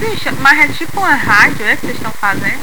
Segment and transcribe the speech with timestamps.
[0.00, 2.58] Bicho, mas é tipo uma rádio, é que vocês estão fazendo?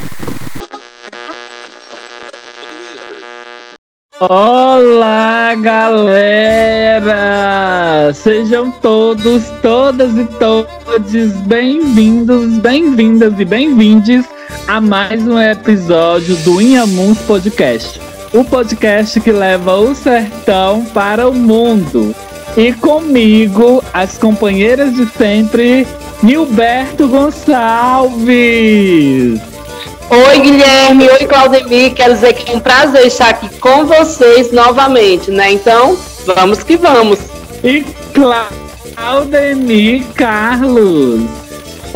[4.19, 7.11] Olá, galera!
[8.15, 14.25] Sejam todos, todas e todos bem-vindos, bem-vindas e bem-vindes
[14.67, 18.01] a mais um episódio do Inhamuns Podcast.
[18.33, 22.15] O podcast que leva o sertão para o mundo.
[22.57, 25.85] E comigo, as companheiras de sempre,
[26.23, 28.27] Nilberto Gonçalves.
[30.09, 31.09] Oi, Guilherme.
[31.09, 31.93] Oi, Claudemir.
[31.93, 35.51] Quero dizer que é um prazer estar aqui com vocês novamente, né?
[35.51, 37.19] Então, vamos que vamos.
[37.63, 37.85] E
[38.95, 41.21] Claudemir Carlos.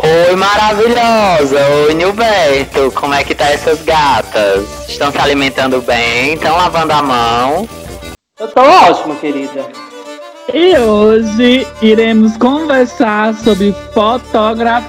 [0.03, 1.59] Oi, maravilhosa.
[1.87, 2.91] Oi, Nilberto.
[2.91, 4.65] Como é que tá essas gatas?
[4.87, 6.33] Estão se alimentando bem?
[6.33, 7.69] Estão lavando a mão?
[8.39, 9.65] Eu tô ótimo, querida.
[10.53, 14.83] E hoje iremos conversar sobre fotografia.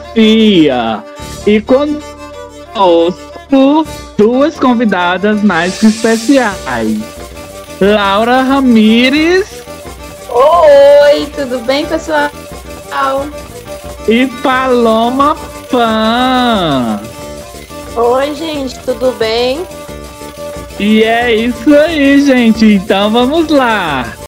[1.47, 3.17] E conosco
[4.17, 6.99] duas convidadas mais que especiais.
[7.81, 9.63] Laura Ramires.
[10.29, 12.31] Oi, tudo bem, pessoal?
[14.09, 15.37] E Paloma
[15.71, 17.01] Pan.
[17.95, 19.65] Oi, gente, tudo bem?
[20.81, 22.65] E é isso aí, gente.
[22.65, 24.22] Então vamos lá.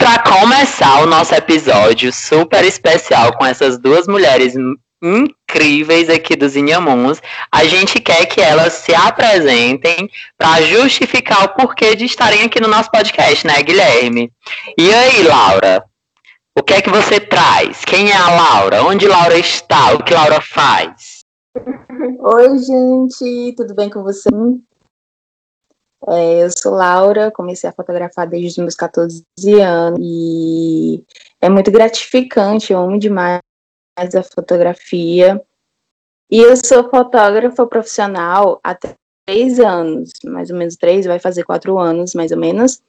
[0.00, 4.54] Para começar o nosso episódio super especial com essas duas mulheres
[5.02, 7.20] incríveis aqui dos Inhamuns,
[7.52, 12.68] a gente quer que elas se apresentem para justificar o porquê de estarem aqui no
[12.68, 14.32] nosso podcast, né, Guilherme?
[14.78, 15.84] E aí, Laura?
[16.58, 17.84] O que é que você traz?
[17.84, 18.82] Quem é a Laura?
[18.84, 19.92] Onde Laura está?
[19.92, 21.20] O que Laura faz?
[22.20, 24.30] Oi, gente, tudo bem com você?
[26.08, 29.22] É, eu sou Laura, comecei a fotografar desde os meus 14
[29.60, 31.04] anos e
[31.40, 33.40] é muito gratificante, eu amo demais
[33.98, 35.40] a fotografia.
[36.30, 38.76] E eu sou fotógrafa profissional há
[39.26, 42.80] três anos, mais ou menos três, vai fazer quatro anos, mais ou menos.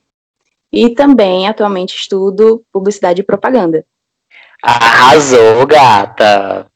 [0.71, 3.85] E também atualmente estudo publicidade e propaganda.
[4.63, 6.71] Arrasou, gata!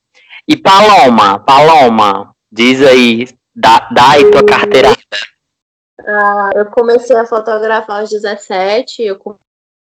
[0.47, 4.97] E Paloma, Paloma, diz aí, dá, dá aí tua carteirada.
[5.99, 9.19] Ah, eu comecei a fotografar aos 17, eu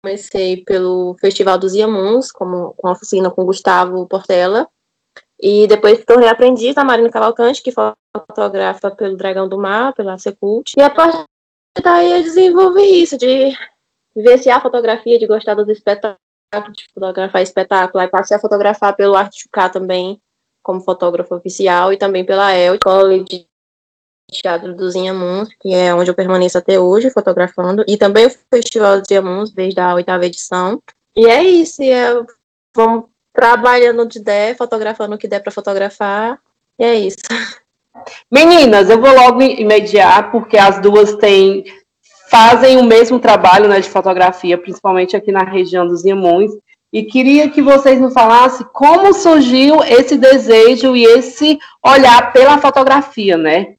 [0.04, 4.68] comecei pelo Festival dos Iamuns, como, com oficina com Gustavo Portela,
[5.42, 10.74] e depois tornei aprendiz da Marina Cavalcante, que fotografa pelo Dragão do Mar, pela Secult,
[10.78, 11.26] e a partir
[11.84, 13.54] daí eu desenvolvi isso, de
[14.16, 16.18] ver a fotografia, de gostar dos espetáculos,
[16.74, 20.22] de fotografar espetáculo, aí passei a fotografar pelo Arte também,
[20.64, 23.49] como fotógrafo oficial, e também pela El, College
[24.30, 29.00] Teatro dos Inhamuns, que é onde eu permaneço até hoje fotografando, e também o Festival
[29.00, 30.82] dos Inhamuns, desde a oitava edição.
[31.16, 32.14] E é isso, e é,
[32.76, 36.40] vamos trabalhando onde der, fotografando o que der para fotografar,
[36.78, 37.18] e é isso.
[38.32, 41.64] Meninas, eu vou logo imediar, porque as duas têm
[42.30, 46.52] fazem o mesmo trabalho né, de fotografia, principalmente aqui na região dos Inhamuns,
[46.94, 53.38] e queria que vocês me falassem como surgiu esse desejo e esse olhar pela fotografia,
[53.38, 53.76] né?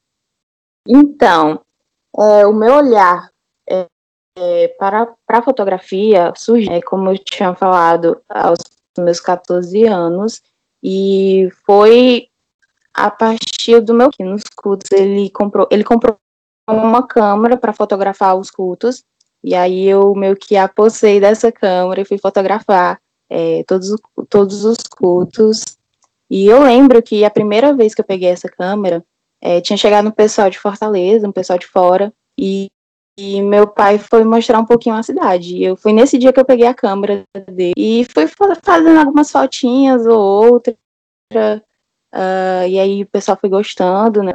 [0.93, 1.61] Então,
[2.19, 3.31] é, o meu olhar
[3.69, 3.87] é,
[4.37, 8.59] é, para, para a fotografia surgiu, é, como eu tinha falado, aos
[8.99, 10.43] meus 14 anos,
[10.83, 12.27] e foi
[12.93, 14.91] a partir do meu nos cultos.
[14.91, 16.19] Ele comprou, ele comprou
[16.69, 19.05] uma câmera para fotografar os cultos,
[19.45, 23.95] e aí eu meio que apossei dessa câmera e fui fotografar é, todos,
[24.29, 25.79] todos os cultos.
[26.29, 29.05] E eu lembro que a primeira vez que eu peguei essa câmera,
[29.41, 32.71] é, tinha chegado um pessoal de Fortaleza, um pessoal de fora, e,
[33.19, 35.57] e, meu pai foi mostrar um pouquinho a cidade.
[35.57, 38.27] E eu foi nesse dia que eu peguei a câmera dele e fui
[38.63, 40.77] fazendo algumas fotinhas ou outra.
[41.33, 44.33] Uh, e aí o pessoal foi gostando, né?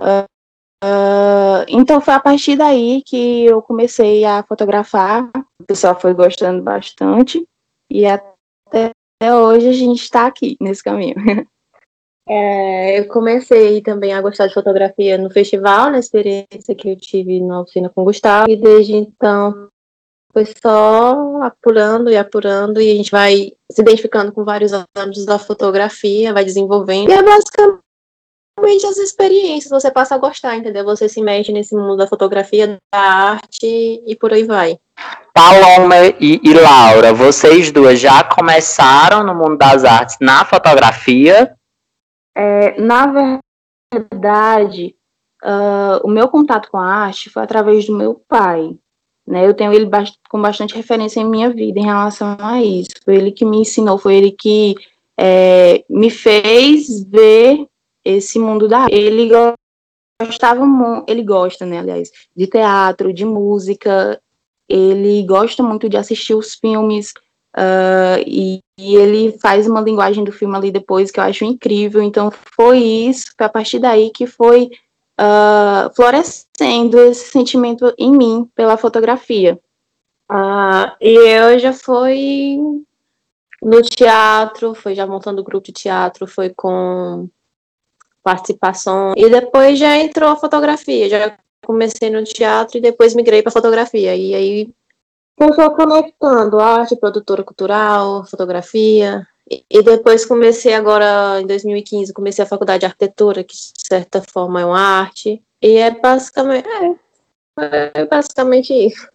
[0.83, 5.29] Uh, então foi a partir daí que eu comecei a fotografar.
[5.61, 7.47] O pessoal foi gostando bastante
[7.89, 8.91] e até
[9.21, 11.15] hoje a gente está aqui nesse caminho.
[12.27, 17.39] É, eu comecei também a gostar de fotografia no festival, na experiência que eu tive
[17.39, 19.69] na oficina com o Gustavo, e desde então
[20.33, 25.37] foi só apurando e apurando, e a gente vai se identificando com vários âmbitos da
[25.37, 30.83] fotografia, vai desenvolvendo, e é basicamente as experiências, você passa a gostar, entendeu?
[30.83, 34.79] Você se mexe nesse mundo da fotografia, da arte, e por aí vai.
[35.33, 41.55] Paloma e, e, Laura, vocês duas já começaram no mundo das artes na fotografia?
[42.35, 43.39] É, na
[43.93, 44.95] verdade,
[45.43, 48.77] uh, o meu contato com a arte foi através do meu pai.
[49.25, 49.47] Né?
[49.47, 52.91] Eu tenho ele bast com bastante referência em minha vida em relação a isso.
[53.03, 54.75] Foi ele que me ensinou, foi ele que
[55.17, 57.65] é, me fez ver
[58.03, 58.93] esse mundo da arte.
[58.93, 59.29] Ele
[60.21, 60.63] gostava,
[61.07, 64.21] ele gosta, né, aliás, de teatro, de música,
[64.69, 67.13] ele gosta muito de assistir os filmes
[67.55, 72.01] uh, e, e, ele faz uma linguagem do filme ali depois que eu acho incrível.
[72.01, 74.69] Então foi isso, foi a partir daí que foi
[75.19, 79.59] uh, florescendo esse sentimento em mim pela fotografia.
[80.31, 82.57] Uh, e eu já fui
[83.61, 87.29] no teatro, foi já montando grupo de teatro, foi com
[88.23, 93.51] participação e depois já entrou a fotografia, já comecei no teatro e depois migrei para
[93.51, 94.15] fotografia.
[94.15, 94.69] E aí
[95.37, 99.27] foi conectando arte, produtora cultural, fotografia.
[99.49, 104.61] E, depois comecei agora, em 2015, comecei a faculdade de arquitetura, que de certa forma
[104.61, 105.41] é uma arte.
[105.61, 106.67] E é basicamente,
[107.59, 109.07] é, é basicamente isso.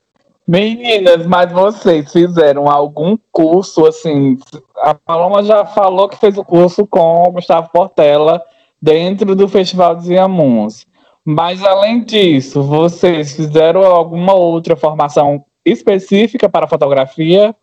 [0.46, 4.36] Meninas, mas vocês fizeram algum curso, assim,
[4.78, 8.42] a Paloma já falou que fez o curso com o Gustavo Portela
[8.80, 10.86] dentro do Festival dos Iamuns.
[11.24, 17.54] Mas além disso, vocês fizeram alguma outra formação específica para fotografia?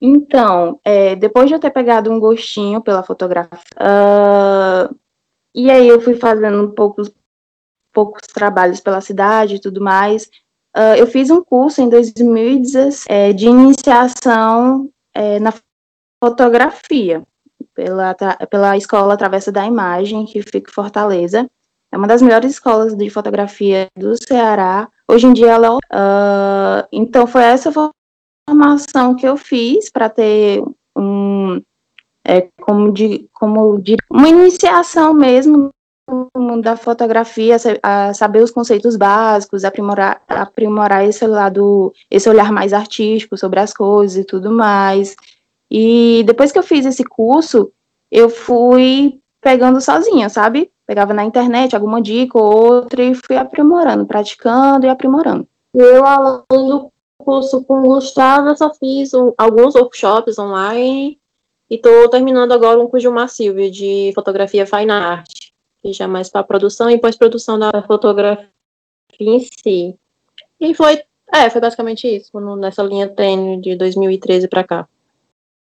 [0.00, 4.94] Então, é, depois de eu ter pegado um gostinho pela fotografia, uh,
[5.54, 7.12] e aí eu fui fazendo poucos,
[7.92, 10.24] poucos trabalhos pela cidade e tudo mais,
[10.74, 15.52] uh, eu fiz um curso em 2016 é, de iniciação é, na
[16.22, 17.22] fotografia
[17.74, 18.14] pela,
[18.48, 21.50] pela Escola Travessa da Imagem, que fica em Fortaleza.
[21.92, 24.88] É uma das melhores escolas de fotografia do Ceará.
[25.10, 25.70] Hoje em dia ela é.
[25.70, 27.72] Uh, então foi essa
[28.48, 30.62] formação que eu fiz para ter
[30.96, 31.60] um
[32.24, 35.70] é, como de como de uma iniciação mesmo
[36.08, 37.56] no mundo da fotografia,
[38.14, 44.16] saber os conceitos básicos, aprimorar aprimorar esse lado, esse olhar mais artístico sobre as coisas
[44.16, 45.16] e tudo mais.
[45.70, 47.72] E depois que eu fiz esse curso,
[48.10, 50.70] eu fui pegando sozinha, sabe?
[50.90, 55.46] Pegava na internet alguma dica ou outra e fui aprimorando, praticando e aprimorando.
[55.72, 61.16] Eu, além do curso com o Gustavo, eu só fiz um, alguns workshops online
[61.70, 65.30] e estou terminando agora um curso de uma Silvia de fotografia fine art,
[65.80, 68.48] que já é mais para produção e pós-produção da fotografia
[69.20, 69.94] em si.
[70.58, 74.88] E foi, é, foi basicamente isso, nessa linha treino de 2013 para cá.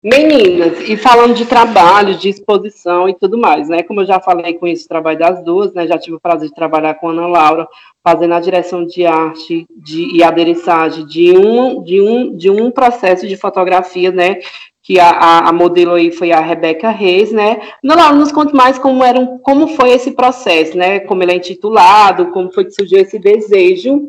[0.00, 3.82] Meninas, e falando de trabalho, de exposição e tudo mais, né?
[3.82, 5.88] Como eu já falei com esse trabalho das duas, né?
[5.88, 7.68] Já tive o prazer de trabalhar com a Ana Laura,
[8.06, 13.26] fazendo a direção de arte de, e adereçagem de um, de, um, de um processo
[13.26, 14.38] de fotografia, né?
[14.84, 17.60] Que a, a, a modelo aí foi a Rebeca Reis, né?
[17.82, 21.00] Ana Laura, nos conte mais como, era um, como foi esse processo, né?
[21.00, 24.08] Como ele é intitulado, como foi que surgiu esse desejo.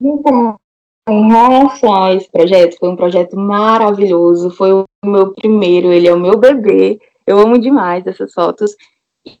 [0.00, 0.56] Então,
[1.08, 6.20] em relação a esse projeto, foi um projeto maravilhoso, foi meu primeiro, ele é o
[6.20, 8.74] meu bebê, eu amo demais essas fotos.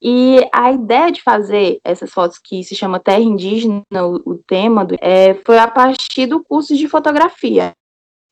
[0.00, 4.84] E a ideia de fazer essas fotos que se chama Terra Indígena, o, o tema,
[4.84, 7.72] do, é, foi a partir do curso de fotografia.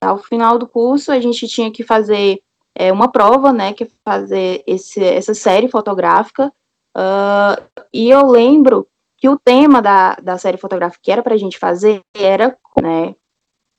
[0.03, 2.43] Ao final do curso, a gente tinha que fazer
[2.75, 6.53] é, uma prova, né, que é fazer esse, essa série fotográfica,
[6.97, 11.39] uh, e eu lembro que o tema da, da série fotográfica que era para a
[11.39, 13.17] gente fazer era, né,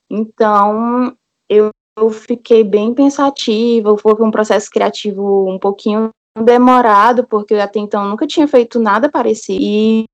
[0.10, 1.16] então,
[1.48, 6.10] eu, eu fiquei bem pensativa, foi um processo criativo um pouquinho
[6.42, 9.60] demorado, porque eu até então nunca tinha feito nada parecido.
[9.62, 10.06] E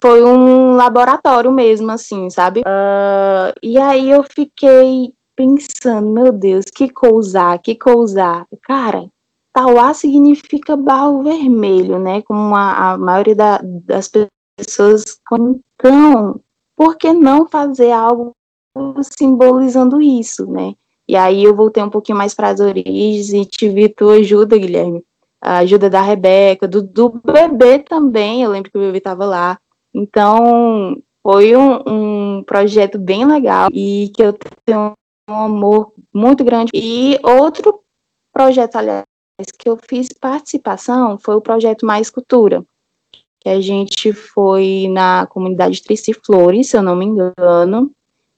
[0.00, 2.60] foi um laboratório mesmo, assim, sabe?
[2.60, 8.46] Uh, e aí eu fiquei pensando, meu Deus, que cousar, que cousar.
[8.62, 9.08] Cara,
[9.52, 12.22] Tauá significa barro vermelho, né?
[12.22, 14.10] Como a, a maioria da, das
[14.56, 15.04] pessoas.
[15.32, 16.40] Então,
[16.76, 18.32] por que não fazer algo
[19.16, 20.74] simbolizando isso, né?
[21.12, 25.04] E aí eu voltei um pouquinho mais para as origens e tive tua ajuda, Guilherme.
[25.42, 29.58] A ajuda da Rebeca, do, do bebê também, eu lembro que o bebê estava lá.
[29.92, 34.32] Então, foi um, um, projeto bem legal e que eu
[34.64, 34.94] tenho
[35.28, 36.70] um amor muito grande.
[36.72, 37.80] E outro
[38.32, 39.04] projeto, aliás,
[39.58, 42.64] que eu fiz participação foi o projeto Mais Cultura,
[43.38, 47.92] que a gente foi na comunidade Trici Flores, se eu não me engano,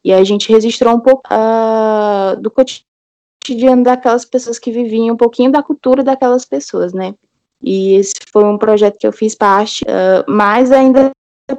[0.04, 5.50] e a gente registrou um pouco uh, do cotidiano daquelas pessoas que viviam, um pouquinho
[5.50, 7.14] da cultura daquelas pessoas, né?
[7.62, 11.10] E esse foi um projeto que eu fiz parte, uh, mas ainda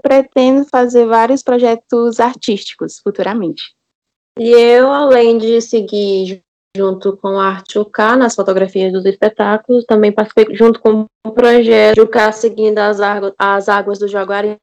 [0.02, 3.74] pretendo fazer vários projetos artísticos futuramente.
[4.38, 6.42] E eu, além de seguir
[6.75, 12.02] junto com a Arte UK nas fotografias dos espetáculos, também participei junto com o projeto
[12.02, 13.00] UK seguindo as,
[13.38, 14.58] as águas do Jaguaribe,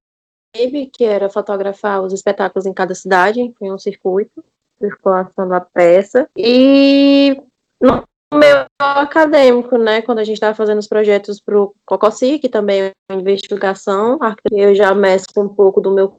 [0.92, 4.44] que era fotografar os espetáculos em cada cidade, foi um circuito,
[4.78, 6.28] circulação da peça.
[6.36, 7.40] E
[7.80, 12.48] no meu acadêmico, né, quando a gente estava fazendo os projetos para o Cocossi, que
[12.48, 14.18] também é uma investigação,
[14.50, 16.16] eu já mesclo um pouco do meu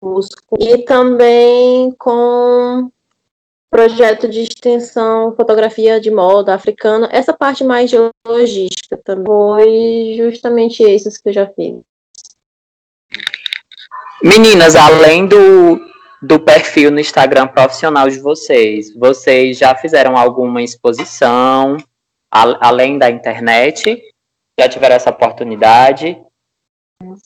[0.00, 2.90] curso, e também com
[3.70, 9.26] projeto de extensão fotografia de moda africana, essa parte mais de logística também.
[9.26, 11.76] Foi justamente esses que eu já fiz.
[14.22, 15.80] Meninas, além do,
[16.22, 21.76] do perfil no Instagram profissional de vocês, vocês já fizeram alguma exposição
[22.32, 24.02] a, além da internet?
[24.58, 26.18] Já tiveram essa oportunidade?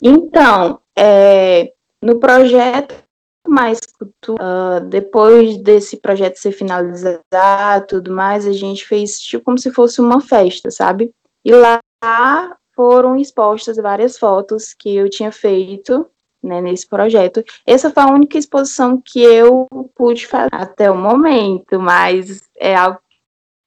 [0.02, 2.94] Então, é, no projeto
[3.48, 3.78] mais
[4.28, 10.00] uh, depois desse projeto ser finalizado tudo mais, a gente fez tipo como se fosse
[10.00, 11.12] uma festa, sabe?
[11.44, 11.80] E lá
[12.74, 16.06] foram expostas várias fotos que eu tinha feito
[16.42, 17.44] né, nesse projeto.
[17.66, 22.98] Essa foi a única exposição que eu pude fazer até o momento, mas é algo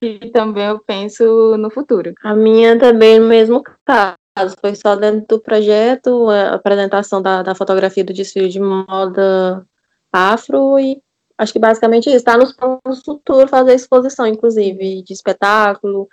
[0.02, 2.14] que também eu penso no futuro.
[2.24, 7.56] A minha também no mesmo caso foi só dentro do projeto, a apresentação da, da
[7.56, 9.66] fotografia do desfile de moda
[10.12, 11.02] afro e
[11.38, 12.18] acho que basicamente isso.
[12.18, 16.08] Está nos planos futuros fazer exposição, inclusive, de espetáculo,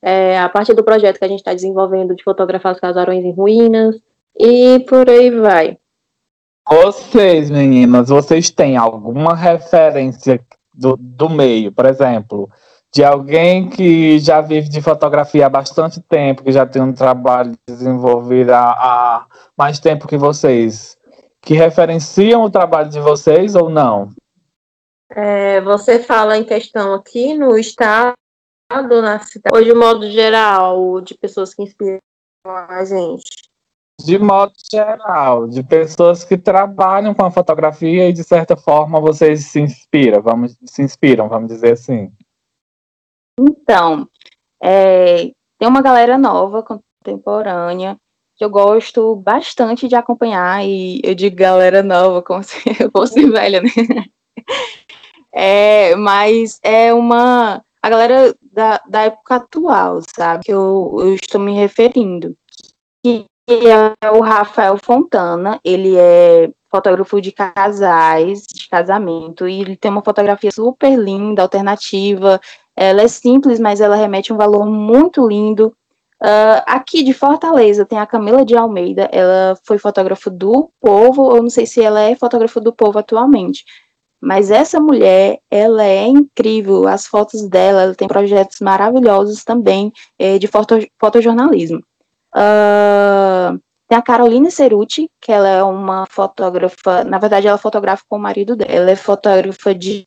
[0.00, 3.32] é, a parte do projeto que a gente está desenvolvendo de fotografar os casarões em
[3.32, 3.96] ruínas
[4.36, 5.78] e por aí vai.
[6.68, 12.48] Vocês, meninas, vocês têm alguma referência do, do meio, por exemplo,
[12.94, 17.56] de alguém que já vive de fotografia há bastante tempo, que já tem um trabalho
[17.66, 19.26] desenvolvido há, há
[19.56, 20.96] mais tempo que vocês,
[21.40, 24.10] que referenciam o trabalho de vocês ou não?
[25.10, 28.14] É, você fala em questão aqui no estado,
[28.70, 31.98] na cidade, ou de modo geral, de pessoas que inspiram
[32.46, 33.41] a gente?
[34.04, 39.46] De modo geral, de pessoas que trabalham com a fotografia e de certa forma vocês
[39.46, 42.12] se inspiram, vamos se inspiram, vamos dizer assim.
[43.38, 44.08] Então,
[44.62, 47.96] é, tem uma galera nova, contemporânea,
[48.36, 53.24] que eu gosto bastante de acompanhar, e eu digo galera nova, como se eu fosse
[53.28, 53.68] velha, né?
[55.32, 57.64] É, mas é uma.
[57.82, 60.44] A galera da, da época atual, sabe?
[60.44, 62.36] Que eu, eu estou me referindo.
[63.02, 63.24] Que
[63.66, 70.02] é o Rafael Fontana, ele é fotógrafo de casais, de casamento, e ele tem uma
[70.02, 72.40] fotografia super linda, alternativa,
[72.74, 75.76] ela é simples, mas ela remete um valor muito lindo.
[76.22, 81.42] Uh, aqui de Fortaleza tem a Camila de Almeida, ela foi fotógrafa do Povo, eu
[81.42, 83.64] não sei se ela é fotógrafa do Povo atualmente,
[84.20, 90.38] mas essa mulher, ela é incrível, as fotos dela, ela tem projetos maravilhosos também é,
[90.38, 91.82] de foto, fotojornalismo.
[92.34, 93.60] Uh,
[93.92, 98.18] tem a Carolina Ceruti, que ela é uma fotógrafa, na verdade ela fotografa com o
[98.18, 100.04] marido dela, ela é fotógrafa de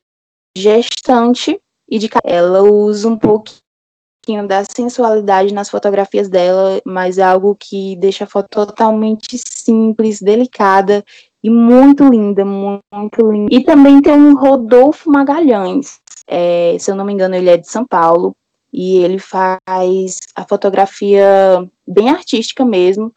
[0.58, 7.56] gestante e de ela usa um pouquinho da sensualidade nas fotografias dela, mas é algo
[7.56, 11.06] que deixa a foto totalmente simples, delicada
[11.44, 13.54] e muito linda, muito linda.
[13.54, 17.70] E também tem um Rodolfo Magalhães, é, se eu não me engano ele é de
[17.70, 18.36] São Paulo,
[18.74, 23.12] e ele faz a fotografia bem artística mesmo.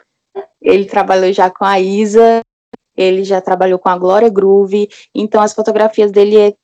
[0.61, 2.43] Ele trabalhou já com a Isa,
[2.97, 6.55] ele já trabalhou com a Glória Groove, então as fotografias dele é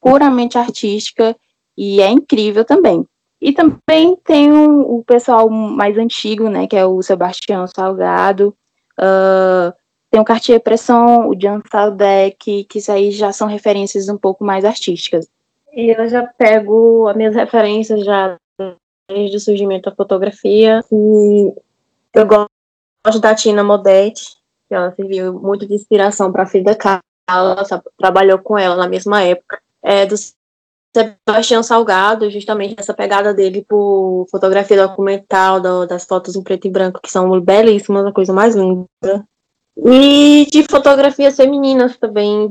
[0.00, 1.36] puramente artística
[1.76, 3.04] e é incrível também.
[3.40, 8.56] E também tem o pessoal mais antigo, né, que é o Sebastião Salgado,
[8.98, 9.72] uh,
[10.10, 14.44] tem o Cartier Presson, o Jan Saldec, que isso aí já são referências um pouco
[14.44, 15.28] mais artísticas.
[15.72, 18.36] E eu já pego as minhas referências já
[19.08, 20.82] desde o surgimento da fotografia.
[20.90, 21.52] E
[22.14, 24.36] eu gosto da Tina Modetti,
[24.68, 27.64] que ela serviu muito de inspiração para Frida Kahlo, ela
[27.98, 29.60] trabalhou com ela na mesma época.
[29.82, 30.14] É, do
[30.94, 36.70] Sebastião Salgado, justamente essa pegada dele por fotografia documental, do, das fotos em preto e
[36.70, 38.86] branco, que são belíssimas, a coisa mais linda.
[39.76, 42.48] E de fotografias femininas também,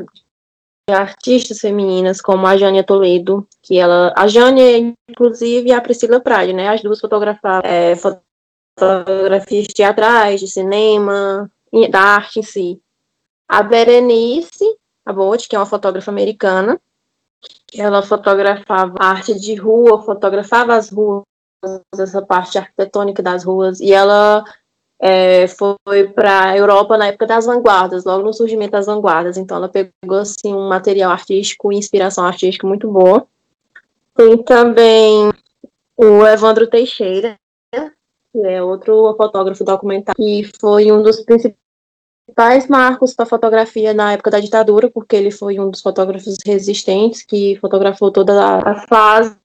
[0.90, 4.14] artistas femininas, como a Jânia Toledo, que ela.
[4.18, 4.78] A Jânia,
[5.10, 6.70] inclusive, e a Priscila Prade, né?
[6.70, 11.50] As duas fotografavam é, fotografias teatrais, de cinema,
[11.90, 12.82] da arte em si.
[13.48, 14.66] A Berenice
[15.06, 16.80] Abbott, que é uma fotógrafa americana,
[17.74, 21.24] ela fotografava arte de rua, fotografava as ruas,
[21.98, 24.44] essa parte arquitetônica das ruas, e ela
[25.06, 29.36] é, foi para a Europa na época das vanguardas, logo no surgimento das vanguardas.
[29.36, 33.28] Então, ela pegou assim um material artístico, inspiração artística muito boa.
[34.16, 35.30] Tem também
[35.98, 37.36] o Evandro Teixeira,
[37.74, 44.32] que é outro fotógrafo documentário, que foi um dos principais marcos para fotografia na época
[44.32, 49.36] da ditadura, porque ele foi um dos fotógrafos resistentes que fotografou toda a fase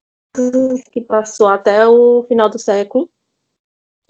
[0.92, 3.10] que passou até o final do século.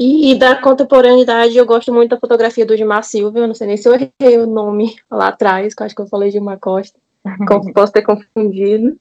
[0.01, 3.41] E, e, da contemporaneidade, eu gosto muito da fotografia do Gilmar Silva.
[3.41, 6.03] Eu não sei nem se eu errei o nome lá atrás, que eu acho que
[6.03, 6.99] eu falei Gilmar Costa.
[7.75, 8.97] Posso ter confundido.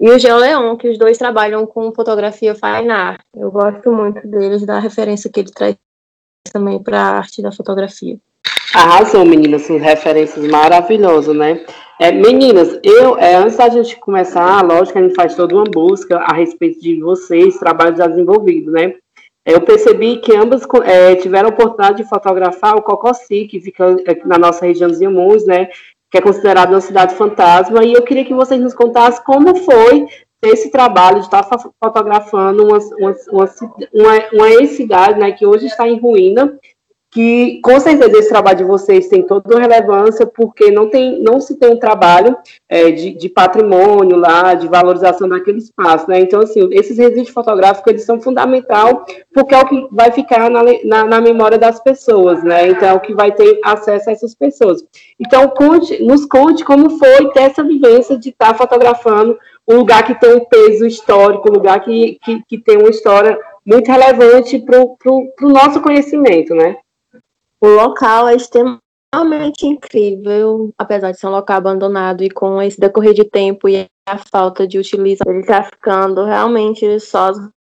[0.00, 3.20] E o Geo Leon, que os dois trabalham com fotografia fine art.
[3.36, 5.76] Eu gosto muito deles, da referência que ele traz
[6.50, 8.16] também para a arte da fotografia.
[8.74, 11.66] Arrasou, meninas, são referências maravilhosas, né?
[12.00, 15.64] É, meninas, eu, é, antes da gente começar, lógico que a gente faz toda uma
[15.64, 18.94] busca a respeito de vocês, trabalhos já desenvolvidos, né?
[19.52, 24.38] Eu percebi que ambas é, tiveram a oportunidade de fotografar o Cocossi, que fica na
[24.38, 25.68] nossa região dos Inhamuns, né?
[26.10, 27.84] Que é considerado uma cidade fantasma.
[27.84, 30.06] E eu queria que vocês nos contassem como foi
[30.42, 31.46] esse trabalho de estar
[31.82, 36.58] fotografando uma, uma, uma, uma cidade né, que hoje está em ruína
[37.10, 41.56] que com certeza esse trabalho de vocês tem toda relevância, porque não, tem, não se
[41.58, 42.36] tem um trabalho
[42.68, 46.20] é, de, de, patrimônio lá, de valorização daquele espaço, né?
[46.20, 50.62] Então, assim, esses registros fotográficos, eles são fundamental, porque é o que vai ficar na,
[50.84, 52.68] na, na, memória das pessoas, né?
[52.68, 54.80] Então, é o que vai ter acesso a essas pessoas.
[55.18, 59.36] Então, conte, nos conte como foi ter essa vivência de estar fotografando
[59.66, 63.36] um lugar que tem um peso histórico, um lugar que, que, que tem uma história
[63.66, 66.76] muito relevante para o nosso conhecimento, né?
[67.60, 73.12] O local é extremamente incrível, apesar de ser um local abandonado e com esse decorrer
[73.12, 77.36] de tempo e a falta de utilização, ele está ficando realmente só as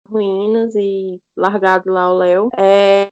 [0.08, 2.50] ruínas e largado lá o Léo.
[2.58, 3.08] É,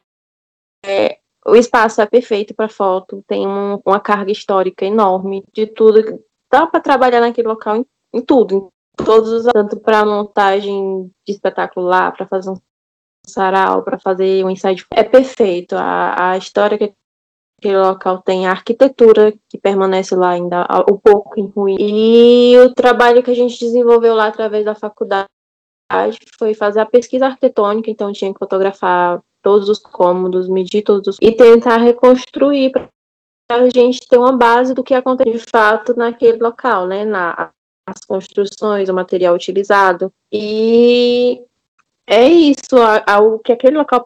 [0.86, 6.24] é, o espaço é perfeito para foto, tem um, uma carga histórica enorme de tudo.
[6.52, 11.34] Dá para trabalhar naquele local em, em tudo, em todos os tanto para montagem de
[11.34, 12.58] espetáculo lá, para fazer um
[13.30, 14.78] sarau para fazer um ensaio.
[14.92, 15.76] É perfeito.
[15.76, 16.94] A, a história que
[17.60, 21.78] aquele local tem, a arquitetura que permanece lá ainda um pouco em ruim.
[21.80, 25.28] E o trabalho que a gente desenvolveu lá através da faculdade
[26.38, 31.18] foi fazer a pesquisa arquitetônica, então tinha que fotografar todos os cômodos, medir todos os
[31.22, 36.38] e tentar reconstruir para a gente ter uma base do que aconteceu de fato naquele
[36.38, 37.52] local, né, na
[37.90, 40.14] as construções, o material utilizado.
[40.32, 41.42] E
[42.10, 42.76] é isso,
[43.22, 44.04] o que aquele local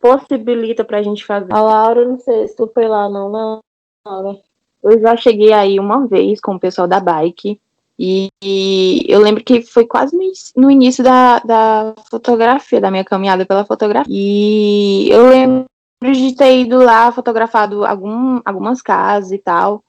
[0.00, 1.52] possibilita pra gente fazer.
[1.52, 3.60] A Laura, não sei se tu foi lá, não, não,
[4.04, 4.40] Laura.
[4.82, 7.60] Eu já cheguei aí uma vez com o pessoal da bike.
[7.98, 10.22] E, e eu lembro que foi quase no,
[10.56, 14.10] no início da, da fotografia, da minha caminhada pela fotografia.
[14.10, 15.66] E eu lembro
[16.02, 19.84] de ter ido lá, fotografado algum, algumas casas e tal.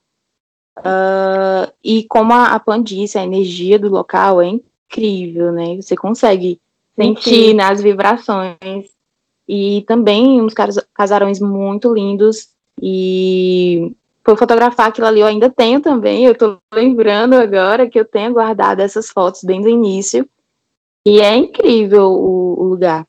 [0.80, 5.78] Uh, e como a, a Pan disse, a energia do local é incrível, né?
[5.78, 6.60] Você consegue
[7.04, 8.86] sentir nas né, vibrações.
[9.48, 10.54] E também uns
[10.94, 12.50] casarões muito lindos.
[12.82, 16.26] E por fotografar aquilo ali eu ainda tenho também.
[16.26, 20.28] Eu tô lembrando agora que eu tenho guardado essas fotos bem do início.
[21.06, 23.06] E é incrível o, o lugar.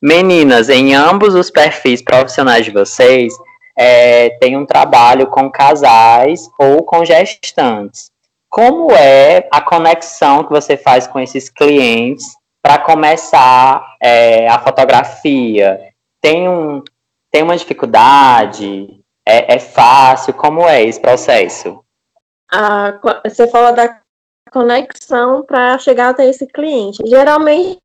[0.00, 3.32] Meninas, em ambos os perfis profissionais de vocês,
[3.76, 8.10] é, tem um trabalho com casais ou com gestantes.
[8.48, 15.92] Como é a conexão que você faz com esses clientes para começar é, a fotografia?
[16.22, 16.82] Tem, um,
[17.30, 19.02] tem uma dificuldade?
[19.28, 20.32] É, é fácil?
[20.32, 21.84] Como é esse processo?
[22.50, 24.00] Ah, você fala da
[24.50, 27.02] conexão para chegar até esse cliente.
[27.04, 27.78] Geralmente,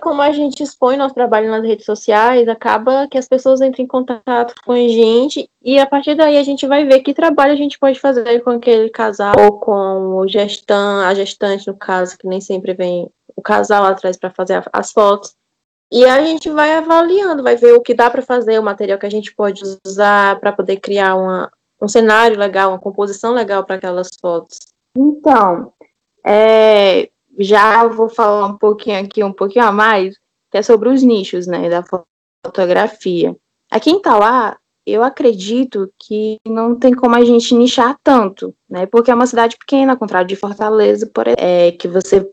[0.00, 3.88] como a gente expõe nosso trabalho nas redes sociais, acaba que as pessoas entram em
[3.88, 7.56] contato com a gente e a partir daí a gente vai ver que trabalho a
[7.56, 12.26] gente pode fazer com aquele casal ou com o gestan, a gestante, no caso, que
[12.26, 15.34] nem sempre vem o casal atrás para fazer as fotos.
[15.90, 19.04] E a gente vai avaliando, vai ver o que dá para fazer, o material que
[19.04, 23.76] a gente pode usar para poder criar uma, um cenário legal, uma composição legal para
[23.76, 24.58] aquelas fotos.
[24.96, 25.72] Então,
[26.24, 30.16] é, já vou falar um pouquinho aqui, um pouquinho a mais,
[30.50, 31.84] que é sobre os nichos, né, da
[32.44, 33.36] fotografia.
[33.70, 39.10] Aqui em Tauá, eu acredito que não tem como a gente nichar tanto, né, porque
[39.10, 42.28] é uma cidade pequena, ao contrário de Fortaleza, por, é, que você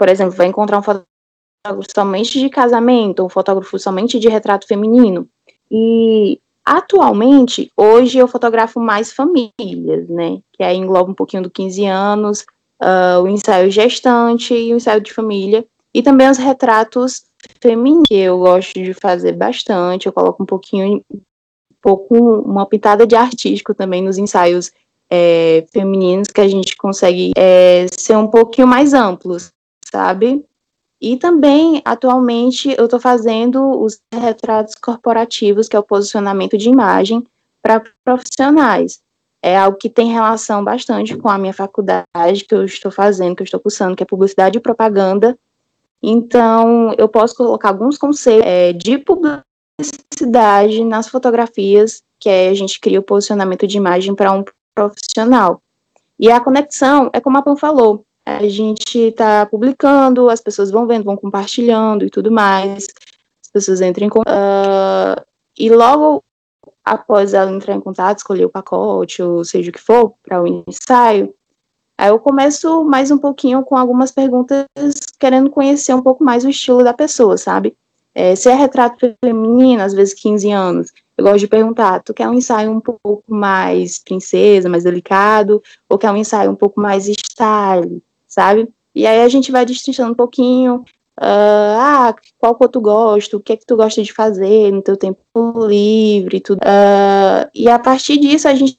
[0.00, 5.28] por exemplo, vai encontrar um fotógrafo somente de casamento, um fotógrafo somente de retrato feminino.
[5.70, 10.38] E atualmente, hoje eu fotografo mais famílias, né?
[10.54, 12.46] Que aí engloba um pouquinho do 15 anos,
[12.80, 17.26] uh, o ensaio gestante e o ensaio de família, e também os retratos
[17.60, 20.06] feminina, que eu gosto de fazer bastante.
[20.06, 21.20] Eu coloco um pouquinho, um
[21.82, 24.72] pouco, uma pitada de artístico também nos ensaios
[25.10, 29.52] é, femininos, que a gente consegue é, ser um pouquinho mais amplos,
[29.90, 30.44] sabe?
[31.00, 37.26] E também, atualmente, eu estou fazendo os retratos corporativos, que é o posicionamento de imagem
[37.62, 39.00] para profissionais.
[39.42, 43.42] É algo que tem relação bastante com a minha faculdade que eu estou fazendo, que
[43.42, 45.38] eu estou cursando, que é publicidade e propaganda.
[46.02, 52.78] Então, eu posso colocar alguns conceitos é, de publicidade nas fotografias, que é a gente
[52.78, 55.62] cria o posicionamento de imagem para um profissional.
[56.18, 60.86] E a conexão é como a Pan falou, a gente está publicando, as pessoas vão
[60.86, 62.86] vendo, vão compartilhando e tudo mais,
[63.42, 65.24] as pessoas entram em contato, uh,
[65.58, 66.22] e logo
[66.84, 70.64] após ela entrar em contato, escolher o pacote, ou seja o que for, para o
[70.66, 71.34] ensaio,
[71.96, 74.64] aí eu começo mais um pouquinho com algumas perguntas,
[75.18, 77.76] querendo conhecer um pouco mais o estilo da pessoa, sabe?
[78.14, 82.28] É, se é retrato feminino, às vezes 15 anos, eu gosto de perguntar, tu quer
[82.28, 87.06] um ensaio um pouco mais princesa, mais delicado, ou quer um ensaio um pouco mais
[87.06, 88.02] style?
[88.30, 88.68] Sabe?
[88.94, 90.76] E aí a gente vai destrinchando um pouquinho,
[91.18, 94.80] uh, ah, qual cor tu gosta, o que é que tu gosta de fazer no
[94.80, 96.60] teu tempo livre, tudo.
[96.60, 98.78] Uh, e a partir disso a gente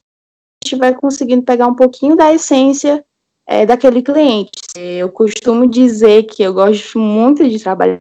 [0.78, 3.04] vai conseguindo pegar um pouquinho da essência
[3.46, 4.52] é, daquele cliente.
[4.76, 8.00] Eu costumo dizer que eu gosto muito de trabalhar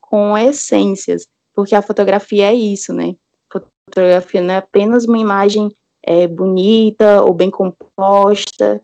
[0.00, 3.16] com essências, porque a fotografia é isso, né?
[3.50, 8.82] Fotografia não é apenas uma imagem é, bonita ou bem composta,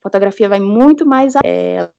[0.00, 1.94] fotografia vai muito mais a ela,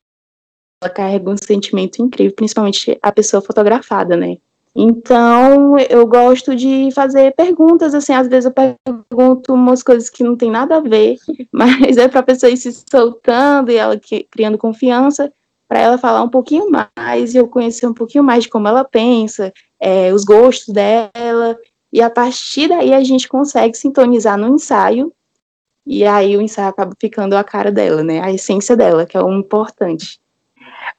[0.82, 4.38] ela carrega um sentimento incrível, principalmente a pessoa fotografada, né?
[4.78, 10.36] Então, eu gosto de fazer perguntas, assim, às vezes eu pergunto umas coisas que não
[10.36, 11.16] tem nada a ver,
[11.52, 15.32] mas é para a pessoa ir se soltando e ela que, criando confiança,
[15.68, 18.84] para ela falar um pouquinho mais e eu conhecer um pouquinho mais de como ela
[18.84, 21.58] pensa, é, os gostos dela,
[21.92, 25.14] e a partir daí a gente consegue sintonizar no ensaio
[25.86, 28.20] e aí o ensaio acaba ficando a cara dela, né?
[28.22, 30.20] A essência dela, que é o importante.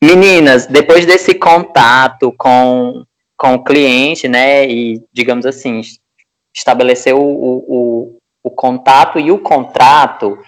[0.03, 3.05] Meninas, depois desse contato com,
[3.37, 4.69] com o cliente, né?
[4.69, 5.81] E, digamos assim,
[6.55, 10.39] estabelecer o, o, o contato e o contrato,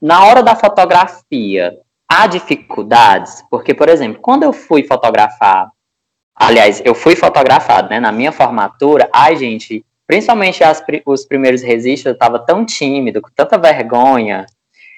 [0.00, 1.76] na hora da fotografia,
[2.08, 3.44] há dificuldades?
[3.50, 5.68] Porque, por exemplo, quando eu fui fotografar,
[6.36, 7.98] aliás, eu fui fotografado, né?
[7.98, 13.30] Na minha formatura, ai, gente, principalmente as, os primeiros registros, eu estava tão tímido, com
[13.34, 14.46] tanta vergonha,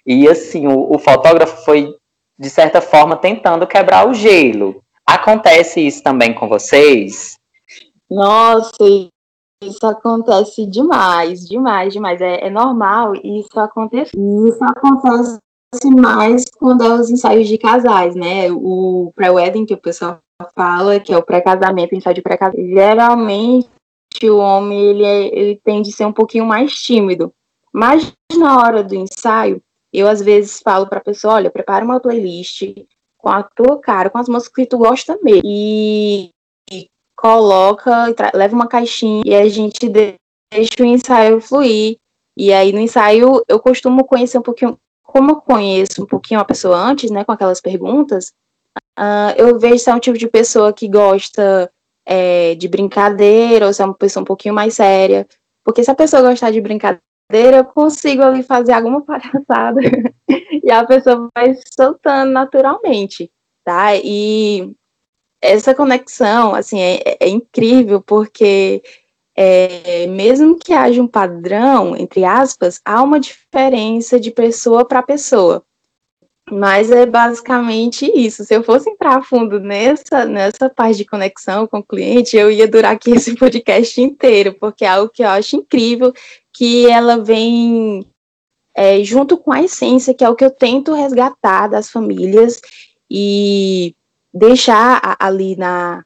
[0.06, 1.92] e assim, o, o, fotógrafo foi,
[2.38, 4.82] de certa forma, tentando quebrar o gelo.
[5.04, 7.36] Acontece isso também com vocês?
[8.08, 8.76] Nossa,
[9.62, 12.20] isso acontece demais, demais, demais.
[12.20, 14.12] É, é normal isso acontece.
[14.14, 15.40] Isso acontece
[15.96, 18.50] mais quando é os ensaios de casais, né?
[18.52, 20.20] O pré-wedding que o pessoal
[20.54, 22.74] fala, que é o pré-casamento, ensaio de pré-casamento.
[22.74, 23.68] Geralmente
[24.24, 27.32] o homem ele, é, ele tende a ser um pouquinho mais tímido.
[27.72, 32.00] Mas na hora do ensaio, eu às vezes falo para a pessoa, olha, prepara uma
[32.00, 32.62] playlist
[33.18, 35.42] com a tua cara, com as músicas que tu gosta mesmo.
[35.44, 36.30] E,
[36.70, 41.96] e coloca, leva uma caixinha e a gente deixa o ensaio fluir.
[42.36, 46.44] E aí no ensaio eu costumo conhecer um pouquinho, como eu conheço um pouquinho a
[46.44, 48.32] pessoa antes, né, com aquelas perguntas,
[48.98, 51.70] uh, eu vejo se é um tipo de pessoa que gosta
[52.06, 55.26] é, de brincadeira, ou se é uma pessoa um pouquinho mais séria.
[55.64, 57.00] Porque se a pessoa gostar de brincadeira,
[57.32, 59.80] eu consigo ali fazer alguma palhaçada
[60.62, 63.30] e a pessoa vai soltando naturalmente,
[63.64, 63.96] tá?
[63.96, 64.72] E
[65.42, 68.82] essa conexão, assim, é, é incrível porque
[69.36, 75.62] é, mesmo que haja um padrão, entre aspas, há uma diferença de pessoa para pessoa.
[76.50, 78.44] Mas é basicamente isso.
[78.44, 82.50] Se eu fosse entrar a fundo nessa, nessa parte de conexão com o cliente, eu
[82.50, 86.12] ia durar aqui esse podcast inteiro, porque é algo que eu acho incrível,
[86.52, 88.06] que ela vem
[88.74, 92.60] é, junto com a essência, que é o que eu tento resgatar das famílias
[93.10, 93.94] e
[94.32, 96.04] deixar ali na,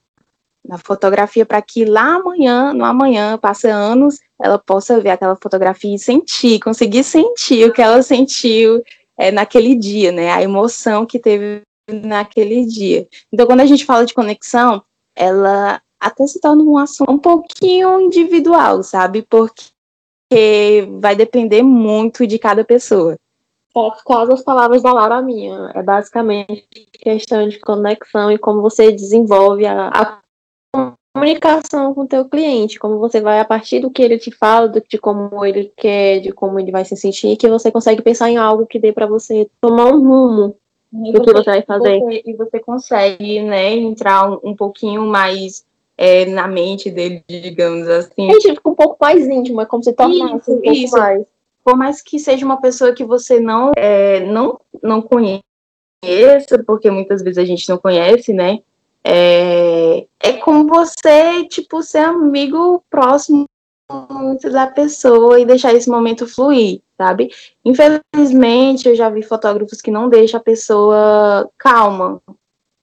[0.64, 5.94] na fotografia para que lá amanhã, no amanhã, passe anos, ela possa ver aquela fotografia
[5.94, 8.82] e sentir, conseguir sentir o que ela sentiu
[9.20, 10.32] é, naquele dia, né?
[10.32, 13.06] A emoção que teve naquele dia.
[13.30, 14.82] Então, quando a gente fala de conexão,
[15.14, 19.20] ela até se torna um assunto um pouquinho individual, sabe?
[19.20, 23.18] Porque vai depender muito de cada pessoa.
[24.04, 25.70] Quase as palavras da Lara minha.
[25.74, 30.20] É basicamente questão de conexão e como você desenvolve a,
[30.74, 34.30] a comunicação com o teu cliente, como você vai a partir do que ele te
[34.30, 38.30] fala, de como ele quer, de como ele vai se sentir, que você consegue pensar
[38.30, 40.56] em algo que dê para você tomar um rumo
[40.92, 42.00] do que você vai fazer.
[42.00, 45.64] Você, e você consegue, né, entrar um, um pouquinho mais
[45.96, 48.30] é, na mente dele, digamos assim.
[48.30, 50.96] A gente fica um pouco mais íntimo, é como se tornasse Isso, um pouco isso.
[50.96, 51.26] mais.
[51.62, 55.42] Por mais que seja uma pessoa que você não, é, não, não conheça,
[56.66, 58.60] porque muitas vezes a gente não conhece, né?
[59.02, 63.46] É, é como você, tipo, ser amigo próximo
[64.52, 67.30] da pessoa e deixar esse momento fluir, sabe?
[67.64, 72.22] Infelizmente, eu já vi fotógrafos que não deixam a pessoa calma.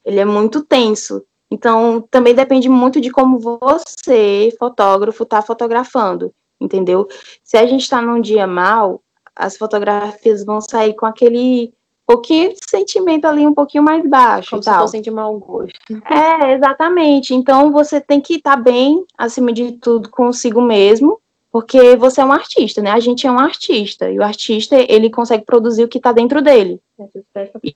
[0.03, 1.23] Ele é muito tenso.
[1.49, 7.08] Então, também depende muito de como você, fotógrafo, está fotografando, entendeu?
[7.41, 9.01] Se a gente está num dia mal,
[9.34, 11.73] as fotografias vão sair com aquele
[12.08, 14.82] pouquinho de sentimento ali um pouquinho mais baixo Como e se tal.
[14.82, 15.78] fossem de mau gosto.
[16.10, 17.36] É, exatamente.
[17.36, 21.20] Então você tem que estar bem, acima de tudo, consigo mesmo,
[21.52, 22.91] porque você é um artista, né?
[22.91, 26.41] A gente é um artista, e o artista, ele consegue produzir o que está dentro
[26.41, 26.80] dele.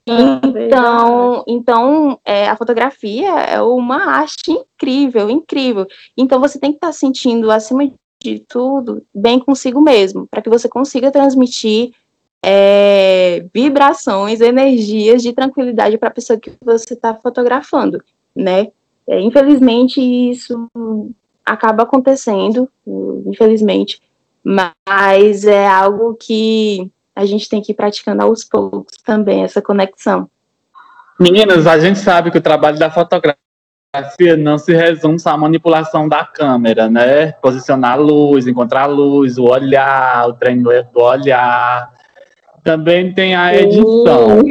[0.06, 5.86] Então, então é, a fotografia é uma arte incrível, incrível.
[6.16, 7.90] Então você tem que estar sentindo, acima
[8.22, 11.92] de tudo, bem consigo mesmo, para que você consiga transmitir
[12.44, 18.02] é, vibrações, energias de tranquilidade para a pessoa que você está fotografando,
[18.34, 18.68] né?
[19.06, 20.68] É, infelizmente isso
[21.44, 22.68] acaba acontecendo,
[23.26, 24.00] infelizmente,
[24.44, 30.28] mas é algo que a gente tem que ir praticando aos poucos também, essa conexão.
[31.20, 33.36] Meninas, a gente sabe que o trabalho da fotografia
[34.38, 37.32] não se resume só à manipulação da câmera, né?
[37.32, 41.92] Posicionar a luz, encontrar a luz, o olhar, o treino do olhar.
[42.62, 44.42] Também tem a edição.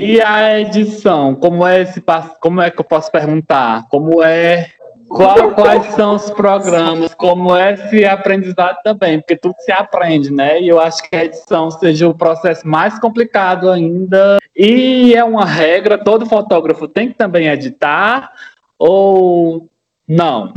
[0.00, 3.86] E a edição, como é esse passo- como é que eu posso perguntar?
[3.88, 4.70] Como é
[5.08, 7.14] qual- quais são os programas?
[7.14, 9.18] Como é esse aprendizado também?
[9.18, 10.60] Porque tudo se aprende, né?
[10.60, 14.38] E eu acho que a edição seja o processo mais complicado ainda.
[14.56, 18.32] E é uma regra, todo fotógrafo tem que também editar
[18.78, 19.68] ou
[20.08, 20.54] não?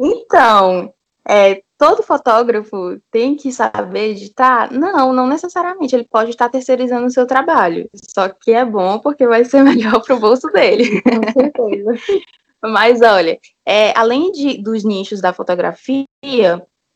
[0.00, 0.92] Então,
[1.28, 4.70] é, todo fotógrafo tem que saber editar?
[4.70, 5.96] Não, não necessariamente.
[5.96, 7.88] Ele pode estar terceirizando o seu trabalho.
[7.94, 9.64] Só que é bom porque vai ser
[9.98, 11.00] melhor para o bolso dele.
[11.00, 11.94] Com certeza.
[12.62, 16.04] Mas olha, é, além de, dos nichos da fotografia,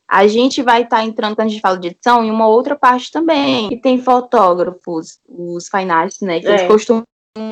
[0.07, 3.11] a gente vai estar entrando, quando a gente fala de edição, em uma outra parte
[3.11, 3.71] também.
[3.71, 6.41] Que tem fotógrafos, os fine arts, né?
[6.41, 6.67] Que eles É.
[6.67, 7.05] costumam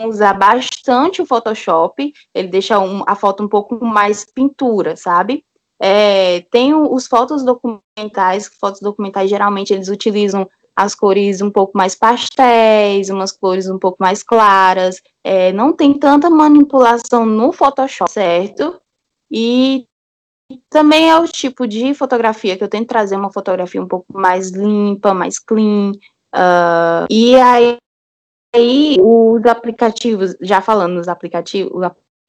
[0.05, 2.13] usar bastante o Photoshop.
[2.35, 5.43] Ele deixa um- a foto um pouco mais pintura, sabe?
[5.85, 11.97] É, tem os fotos documentais, fotos documentais geralmente eles utilizam as cores um pouco mais
[11.97, 18.81] pastéis, umas cores um pouco mais claras, é, não tem tanta manipulação no Photoshop, certo?
[19.29, 19.85] E
[20.71, 24.51] também é o tipo de fotografia que eu tento trazer uma fotografia um pouco mais
[24.51, 25.93] limpa, mais clean.
[26.33, 27.77] ah, e aí,
[28.55, 31.83] aí os aplicativos, já falando dos aplicativos, os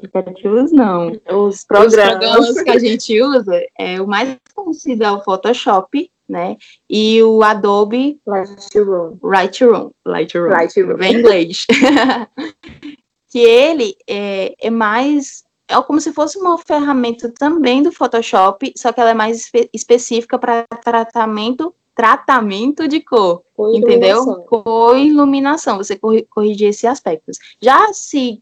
[0.05, 2.19] aplicativos não, Os os programas.
[2.19, 6.57] programas que a gente usa, é, o mais conhecido é o Photoshop, né?
[6.89, 9.17] E o Adobe Lightroom.
[9.21, 9.91] Lightroom.
[10.05, 10.49] Lightroom.
[10.49, 10.95] Lightroom.
[10.97, 11.65] Bem inglês.
[13.29, 15.43] que ele é, é mais.
[15.67, 19.69] É como se fosse uma ferramenta também do Photoshop, só que ela é mais espe-
[19.73, 24.43] específica para tratamento, tratamento de cor entendeu?
[24.43, 27.37] Com iluminação, você corri- corrigir esses aspectos.
[27.61, 28.41] Já se,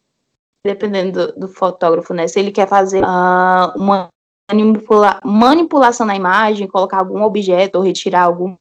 [0.66, 4.10] dependendo do, do fotógrafo, né, se ele quer fazer ah, uma
[4.52, 8.58] manipula- manipulação na imagem, colocar algum objeto ou retirar alguma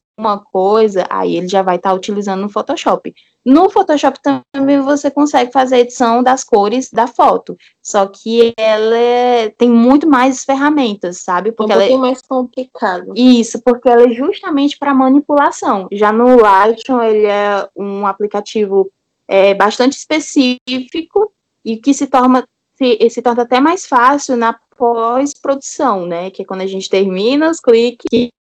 [0.51, 3.13] coisa, aí ele já vai estar utilizando no Photoshop.
[3.43, 4.19] No Photoshop
[4.53, 9.69] também você consegue fazer a edição das cores da foto, só que ela é- tem
[9.69, 11.49] muito mais ferramentas, sabe?
[11.49, 13.13] É um Porque ela é, mais complicado.
[13.15, 15.87] isso, porque ela é justamente para manipulação.
[15.91, 18.91] Já no Lightroom, ele é um aplicativo
[19.27, 21.31] é, bastante específico
[21.63, 26.31] e que se torna, se, se torna até mais fácil na pós-produção, né?
[26.31, 28.31] Que é quando a gente termina os cliques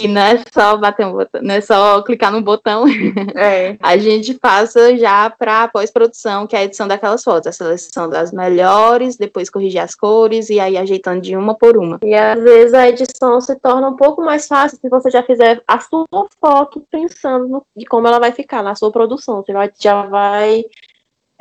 [0.00, 2.84] e não é só bater um botão, não é só clicar no botão,
[3.36, 3.76] É.
[3.80, 8.32] a gente passa já para pós-produção, que é a edição daquelas fotos, a seleção das
[8.32, 12.00] melhores, depois corrigir as cores e aí ajeitando de uma por uma.
[12.02, 15.62] E às vezes a edição se torna um pouco mais fácil se você já fizer
[15.66, 16.06] a sua
[16.40, 19.44] foto pensando de como ela vai ficar na sua produção.
[19.44, 20.64] Você vai, já vai.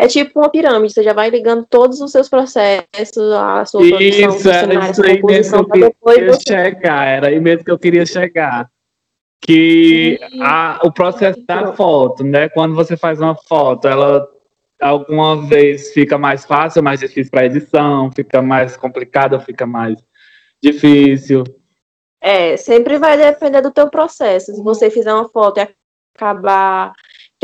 [0.03, 4.29] É tipo uma pirâmide, você já vai ligando todos os seus processos, a sua produção,
[4.29, 7.71] Isso, seu era isso aí mesmo que eu queria você chegar, era aí mesmo que
[7.71, 8.69] eu queria chegar.
[9.41, 12.49] Que a- o processo da foto, né?
[12.49, 14.27] Quando você faz uma foto, ela
[14.81, 19.97] alguma vez fica mais fácil, mais difícil para edição, fica mais complicada, fica mais
[20.61, 21.45] difícil.
[22.21, 24.53] É, sempre vai depender do teu processo.
[24.53, 25.67] Se você fizer uma foto e
[26.15, 26.93] acabar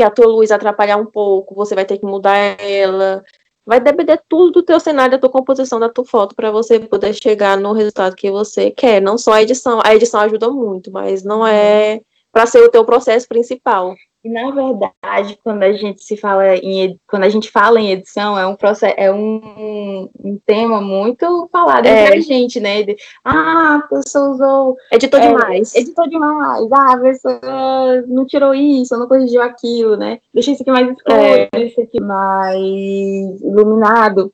[0.00, 3.22] que a tua luz atrapalhar um pouco, você vai ter que mudar ela.
[3.66, 7.12] Vai depender tudo do teu cenário, da tua composição, da tua foto, para você poder
[7.12, 9.02] chegar no resultado que você quer.
[9.02, 9.78] Não só a edição.
[9.84, 12.00] A edição ajuda muito, mas não é
[12.32, 13.94] para ser o teu processo principal.
[14.22, 18.38] E na verdade, quando a gente se fala em quando a gente fala em edição,
[18.38, 22.04] é um processo, é um, um tema muito falado é.
[22.04, 22.82] entre a gente, né?
[22.82, 24.76] De, ah, a pessoa usou.
[24.92, 25.74] Editou é, demais.
[25.74, 26.68] Editou demais.
[26.70, 30.20] Ah, a pessoa não tirou isso, não corrigiu aquilo, né?
[30.34, 31.48] Deixa isso aqui mais escuro, é.
[31.56, 34.30] isso aqui mais iluminado.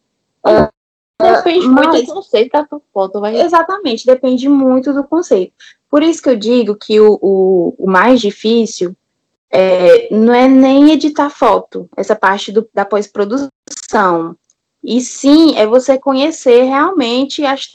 [1.18, 3.40] Depende mas, muito do conceito da tua foto, vai.
[3.40, 5.52] Exatamente, depende muito do conceito.
[5.88, 8.96] Por isso que eu digo que o, o, o mais difícil
[9.50, 14.36] é, não é nem editar foto, essa parte do, da pós-produção.
[14.82, 17.66] E sim, é você conhecer realmente as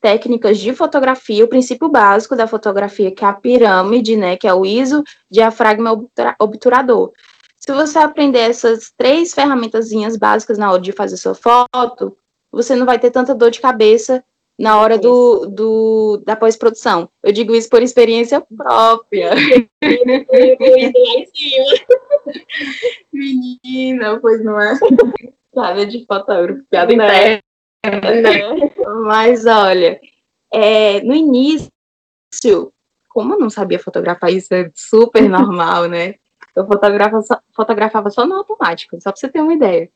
[0.00, 4.54] técnicas de fotografia, o princípio básico da fotografia, que é a pirâmide, né, que é
[4.54, 5.92] o ISO, diafragma
[6.38, 7.12] obturador.
[7.56, 12.16] Se você aprender essas três ferramentazinhas básicas na hora de fazer sua foto,
[12.50, 14.24] você não vai ter tanta dor de cabeça
[14.60, 17.08] na hora do, do, da pós-produção.
[17.22, 19.30] Eu digo isso por experiência própria.
[23.10, 24.78] Menina, pois não é?
[25.54, 27.40] Sabe, de fotógrafo, piada interna.
[29.06, 29.98] Mas olha,
[30.52, 31.70] é, no início,
[33.08, 36.16] como eu não sabia fotografar, isso é super normal, né?
[36.54, 39.88] Eu fotografava só, fotografava só no automático, só para você ter uma ideia.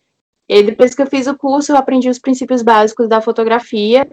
[0.49, 4.09] E depois que eu fiz o curso, eu aprendi os princípios básicos da fotografia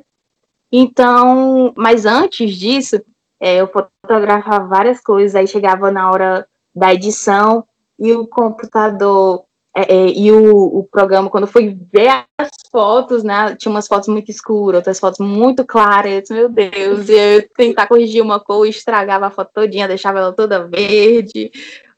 [0.72, 3.02] então, mas antes disso,
[3.40, 7.66] é, eu fotografava várias coisas, aí chegava na hora da edição
[8.00, 13.24] e o computador é, é, e o, o, programa, quando eu fui ver as fotos,
[13.24, 17.14] né, tinha umas fotos muito escuras, outras fotos muito claras, eu disse, meu Deus, e
[17.14, 21.52] eu tentar corrigir uma cor, estragava a foto todinha, deixava ela toda verde,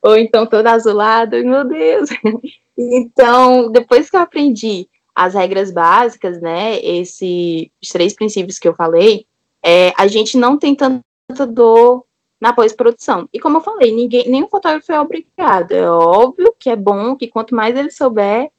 [0.03, 2.09] ou então toda azulada, meu Deus.
[2.75, 8.73] Então, depois que eu aprendi as regras básicas, né, esse, os três princípios que eu
[8.73, 9.25] falei,
[9.63, 12.03] é, a gente não tem tanta dor
[12.39, 13.29] na pós-produção.
[13.31, 15.71] E como eu falei, ninguém, nenhum fotógrafo é obrigado.
[15.71, 18.51] É óbvio que é bom que quanto mais ele souber,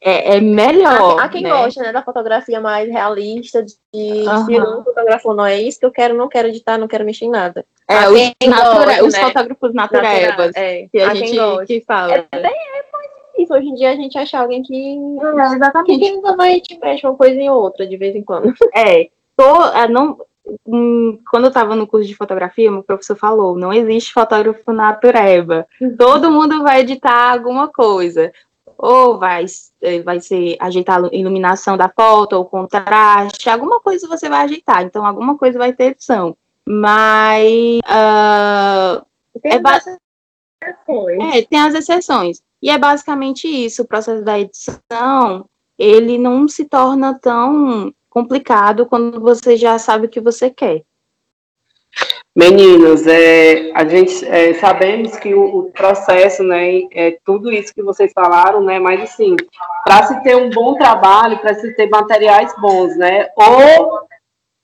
[0.00, 1.20] é, é melhor.
[1.20, 1.50] Há, quem né?
[1.50, 4.44] gosta né, da fotografia mais realista, de uhum.
[4.44, 7.26] se não fotografou, não é isso que eu quero, não quero editar, não quero mexer
[7.26, 7.64] em nada.
[7.86, 9.20] É, os, gosta, os né?
[9.20, 12.14] fotógrafos naturebas, é, que a gente que fala.
[12.14, 12.84] É, é,
[13.42, 13.52] isso.
[13.52, 14.74] Hoje em dia a gente acha alguém que.
[14.74, 15.98] É, exatamente.
[15.98, 18.52] Que normalmente mexe uma coisa em outra de vez em quando.
[18.74, 19.08] É.
[19.36, 20.18] Tô, é, não,
[20.66, 25.66] hum, quando eu estava no curso de fotografia, meu professor falou: não existe fotógrafo natureba.
[25.96, 28.32] Todo mundo vai editar alguma coisa.
[28.76, 29.44] Ou vai,
[29.82, 34.84] é, vai ser ajeitar a iluminação da foto, ou contraste, alguma coisa você vai ajeitar.
[34.84, 36.36] Então, alguma coisa vai ter edição.
[36.64, 37.80] Mas.
[37.80, 39.04] Uh,
[39.40, 42.42] tem, é, é, tem as exceções.
[42.62, 49.20] E é basicamente isso, o processo da edição, ele não se torna tão complicado quando
[49.20, 50.82] você já sabe o que você quer.
[52.34, 57.82] Meninos, é, a gente é, sabemos que o, o, processo, né, é tudo isso que
[57.82, 59.34] vocês falaram, né, mas assim,
[59.84, 64.06] para se ter um bom trabalho, para se ter materiais bons, né, ou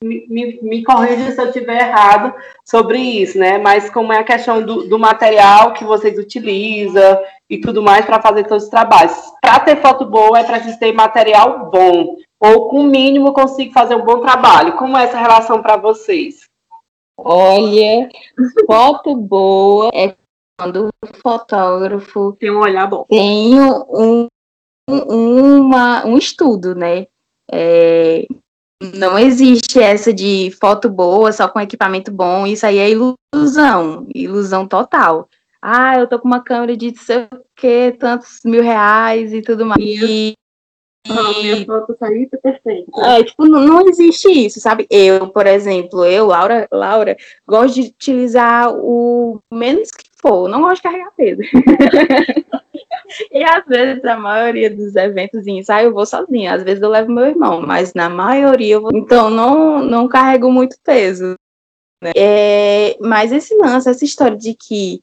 [0.04, 3.56] me, me, corrija se eu estiver errado sobre isso, né?
[3.56, 8.22] Mas como é a questão do, do material que vocês utilizam e tudo mais para
[8.22, 9.14] fazer todos os trabalhos.
[9.40, 13.94] Para ter foto boa é preciso ter material bom, ou com o mínimo consigo fazer
[13.94, 14.76] um bom trabalho.
[14.76, 16.48] Como é essa relação para vocês?
[17.16, 18.08] Olha,
[18.66, 20.14] foto boa é
[20.58, 23.04] quando o fotógrafo tem um olhar bom.
[23.08, 24.28] Tem um,
[24.88, 27.06] um, uma, um estudo, né?
[27.50, 28.26] É,
[28.94, 34.66] não existe essa de foto boa, só com equipamento bom, isso aí é ilusão, ilusão
[34.66, 35.28] total.
[35.66, 39.64] Ah, eu tô com uma câmera de sei o que, tantos mil reais e tudo
[39.64, 39.80] mais.
[39.80, 40.34] E,
[41.08, 42.90] ah, minha foto saiu tá perfeita.
[43.00, 44.86] É, tipo, não, não, existe isso, sabe?
[44.90, 50.76] Eu, por exemplo, eu, Laura, Laura, gosto de utilizar o menos que for, não gosto
[50.76, 51.40] de carregar peso.
[53.30, 56.88] E às vezes a maioria dos eventos em ensaio eu vou sozinha, às vezes eu
[56.88, 58.90] levo meu irmão, mas na maioria eu vou.
[58.92, 61.34] Então não, não carrego muito peso.
[62.02, 62.12] Né?
[62.16, 65.02] É, mas esse lance, essa história de que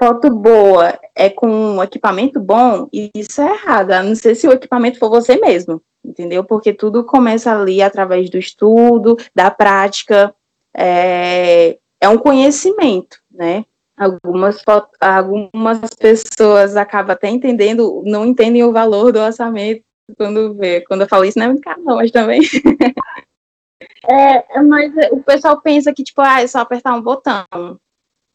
[0.00, 3.92] foto boa é com um equipamento bom, isso é errado.
[3.92, 6.42] A não sei se o equipamento for você mesmo, entendeu?
[6.42, 10.34] Porque tudo começa ali através do estudo, da prática.
[10.74, 13.66] É, é um conhecimento, né?
[13.94, 14.62] Algumas,
[14.98, 19.84] algumas pessoas acabam até entendendo, não entendem o valor do orçamento
[20.16, 20.80] quando vê.
[20.80, 22.40] Quando eu falo isso, não é muito caro, mas também.
[24.08, 27.44] é, mas o pessoal pensa que, tipo, ah, é só apertar um botão.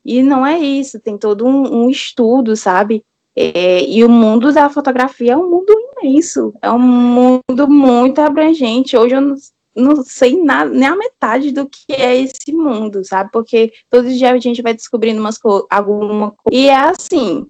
[0.05, 3.03] E não é isso, tem todo um, um estudo, sabe?
[3.35, 8.95] É, e o mundo da fotografia é um mundo imenso, é um mundo muito abrangente.
[8.95, 9.35] Hoje eu não,
[9.75, 13.31] não sei nada, nem a metade do que é esse mundo, sabe?
[13.31, 15.39] Porque todos os dias a gente vai descobrindo umas
[15.69, 16.55] alguma coisa.
[16.55, 17.47] E é assim,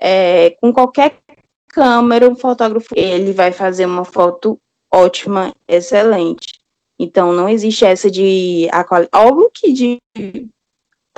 [0.00, 1.18] é, com qualquer
[1.66, 4.58] câmera, o fotógrafo ele vai fazer uma foto
[4.90, 6.58] ótima, excelente.
[6.98, 8.68] Então não existe essa de
[9.12, 9.98] óbvio que de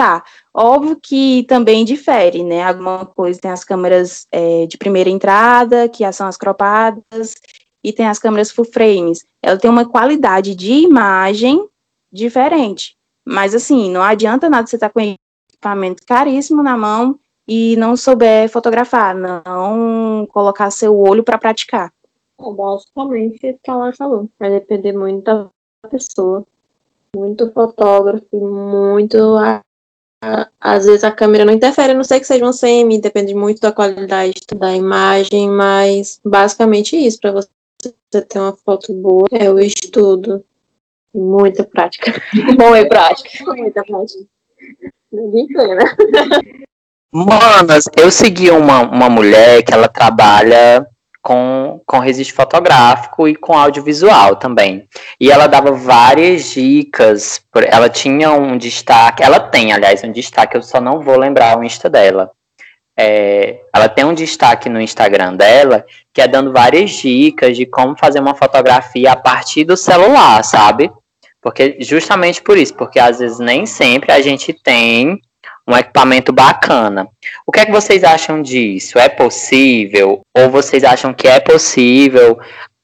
[0.01, 0.25] tá,
[0.55, 2.63] óbvio que também difere, né?
[2.63, 7.35] Alguma coisa tem as câmeras é, de primeira entrada, que são as cropadas,
[7.85, 9.23] e tem as câmeras full frames.
[9.43, 11.69] Ela tem uma qualidade de imagem
[12.11, 12.97] diferente.
[13.27, 15.01] Mas assim, não adianta nada você estar tá com
[15.51, 21.93] equipamento caríssimo na mão e não souber fotografar, não colocar seu olho para praticar.
[22.41, 24.31] É, basicamente, o que ela falou.
[24.39, 25.51] Vai depender muito da
[25.91, 26.43] pessoa.
[27.15, 29.37] Muito fotógrafo, muito.
[30.61, 33.73] Às vezes a câmera não interfere, não sei que seja um semi, depende muito da
[33.73, 37.49] qualidade da imagem, mas basicamente isso, para você
[38.23, 40.45] ter uma foto boa, é o estudo.
[41.15, 42.13] Muita prática.
[42.57, 43.31] Bom é prática.
[43.55, 44.25] Muita prática.
[45.11, 45.85] Ninguém tem, né?
[47.13, 50.87] Manas, eu segui uma, uma mulher que ela trabalha
[51.23, 54.89] com, com registro fotográfico e com audiovisual também.
[55.21, 57.43] E ela dava várias dicas.
[57.67, 61.65] Ela tinha um destaque, ela tem, aliás, um destaque, eu só não vou lembrar o
[61.65, 62.31] Insta dela.
[62.99, 67.97] É, ela tem um destaque no Instagram dela que é dando várias dicas de como
[67.97, 70.91] fazer uma fotografia a partir do celular, sabe?
[71.41, 75.19] Porque justamente por isso, porque às vezes nem sempre a gente tem
[75.71, 77.09] um equipamento bacana.
[77.47, 78.99] O que é que vocês acham disso?
[78.99, 80.21] É possível?
[80.37, 82.39] Ou vocês acham que é possível?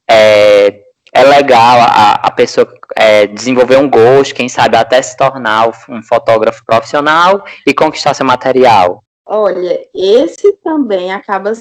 [0.08, 0.82] É,
[1.12, 6.02] é legal a, a pessoa é, desenvolver um gosto, quem sabe até se tornar um
[6.02, 9.02] fotógrafo profissional e conquistar seu material?
[9.24, 11.52] Olha, esse também acaba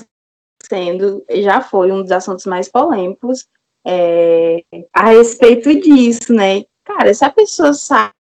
[0.69, 3.47] sendo, já foi um dos assuntos mais polêmicos
[3.85, 4.61] é,
[4.93, 6.63] a respeito disso, né?
[6.83, 8.14] Cara, se a pessoa sabe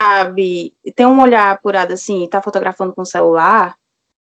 [0.00, 3.76] sabe, tem um olhar apurado assim, tá fotografando com o celular,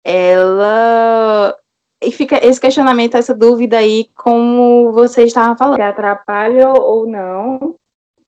[0.05, 1.57] ela.
[2.03, 7.75] E fica esse questionamento, essa dúvida aí, como você estava falando, que atrapalha ou não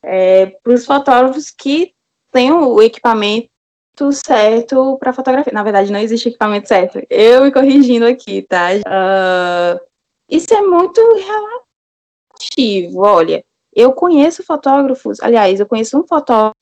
[0.02, 1.92] é, para os fotógrafos que
[2.32, 3.50] têm o equipamento
[4.12, 5.52] certo para fotografia.
[5.52, 7.00] Na verdade, não existe equipamento certo.
[7.10, 8.68] Eu me corrigindo aqui, tá?
[8.72, 9.80] Uh,
[10.30, 13.00] isso é muito relativo.
[13.00, 13.44] Olha,
[13.78, 16.52] eu conheço fotógrafos, aliás, eu conheço um fotógrafo,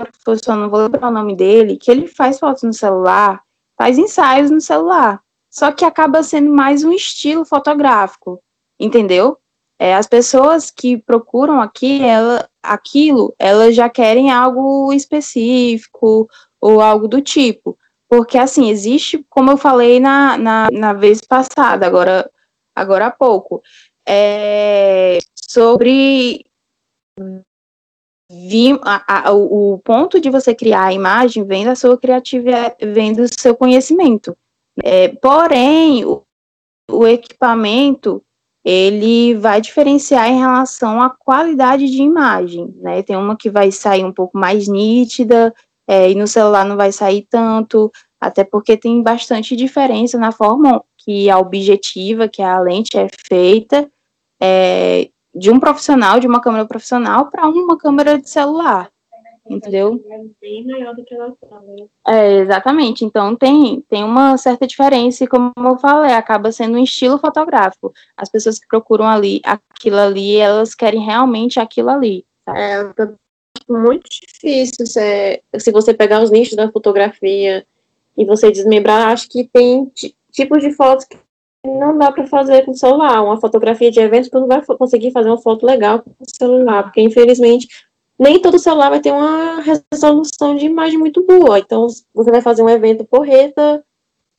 [0.45, 3.43] só não vou lembrar o nome dele, que ele faz fotos no celular,
[3.75, 5.23] faz ensaios no celular.
[5.51, 8.43] Só que acaba sendo mais um estilo fotográfico,
[8.79, 9.39] entendeu?
[9.79, 16.29] É, as pessoas que procuram aqui, ela, aquilo, elas já querem algo específico
[16.61, 17.79] ou algo do tipo.
[18.11, 22.31] Porque, assim, existe, como eu falei na, na, na vez passada, agora,
[22.75, 23.63] agora há pouco,
[24.07, 26.45] é, sobre
[28.31, 33.13] vi, a, a, o ponto de você criar a imagem vem da sua criatividade, vem
[33.13, 34.37] do seu conhecimento.
[34.83, 36.23] É, porém, o,
[36.91, 38.23] o equipamento
[38.65, 43.01] ele vai diferenciar em relação à qualidade de imagem, né?
[43.03, 45.55] Tem uma que vai sair um pouco mais nítida,
[45.89, 50.83] é, e no celular não vai sair tanto, até porque tem bastante diferença na forma
[50.99, 53.89] que a objetiva, que a lente é feita,
[54.43, 58.91] é, de um profissional, de uma câmera profissional, para uma câmera de celular.
[59.49, 60.05] Entendeu?
[60.11, 61.87] É bem maior do que ela né?
[62.09, 63.05] É, exatamente.
[63.05, 67.93] Então tem, tem uma certa diferença, e como eu falei, acaba sendo um estilo fotográfico.
[68.17, 72.25] As pessoas que procuram ali aquilo ali, elas querem realmente aquilo ali.
[72.45, 72.59] Sabe?
[72.59, 73.09] É
[73.69, 77.65] muito difícil se, se você pegar os nichos da fotografia
[78.17, 79.91] e você desmembrar, acho que tem
[80.33, 81.19] tipos de fotos que
[81.67, 83.23] não dá para fazer com o celular.
[83.23, 86.85] Uma fotografia de evento, tu não vai conseguir fazer uma foto legal com o celular,
[86.85, 87.69] porque infelizmente
[88.19, 91.59] nem todo celular vai ter uma resolução de imagem muito boa.
[91.59, 93.85] Então, você vai fazer um evento porreta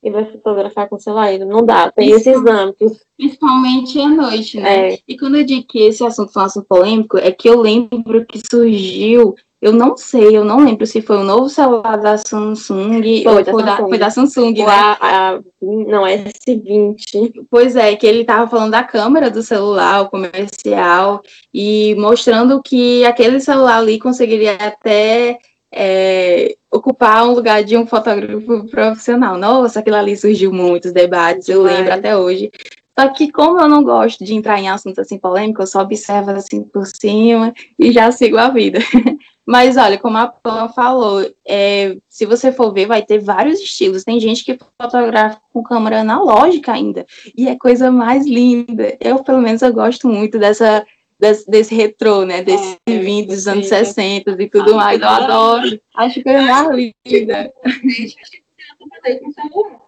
[0.02, 3.00] e vai fotografar com o celular, não dá, tem esses âmbitos.
[3.16, 4.94] Principalmente à noite, né?
[4.94, 4.98] É.
[5.06, 8.24] E quando eu digo que esse assunto foi um assunto polêmico, é que eu lembro
[8.24, 13.02] que surgiu eu não sei, eu não lembro se foi o novo celular da Samsung
[13.22, 13.88] foi, ou da foi, da, Samsung.
[13.88, 14.64] foi da Samsung, né?
[14.66, 17.46] A, a, não, é S20.
[17.50, 21.20] Pois é, que ele estava falando da câmera do celular, o comercial,
[21.52, 25.40] e mostrando que aquele celular ali conseguiria até
[25.72, 29.36] é, ocupar um lugar de um fotógrafo profissional.
[29.36, 32.50] Nossa, aquilo ali surgiu muitos debates, eu lembro até hoje.
[32.98, 36.32] Só que como eu não gosto de entrar em assuntos assim polêmicos, eu só observo
[36.32, 38.80] assim por cima e já sigo a vida.
[39.48, 44.04] Mas olha, como a Pan falou, é, se você for ver, vai ter vários estilos.
[44.04, 48.94] Tem gente que fotografa com câmera analógica ainda, e é coisa mais linda.
[49.00, 50.84] Eu, pelo menos, eu gosto muito dessa,
[51.18, 52.42] desse, desse retrô, né?
[52.42, 55.00] Desse é, vinho dos anos 60 e tudo mais.
[55.00, 55.80] Eu adoro.
[55.96, 56.68] Acho que é mais
[57.06, 57.50] linda.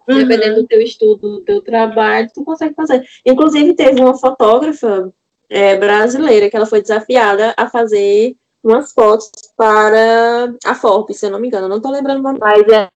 [0.07, 3.07] Dependendo do teu estudo, do teu trabalho, tu consegue fazer.
[3.23, 5.13] Inclusive, teve uma fotógrafa
[5.47, 11.31] é, brasileira que ela foi desafiada a fazer umas fotos para a Forbes, se eu
[11.31, 12.89] não me engano, não estou lembrando mais, mas é,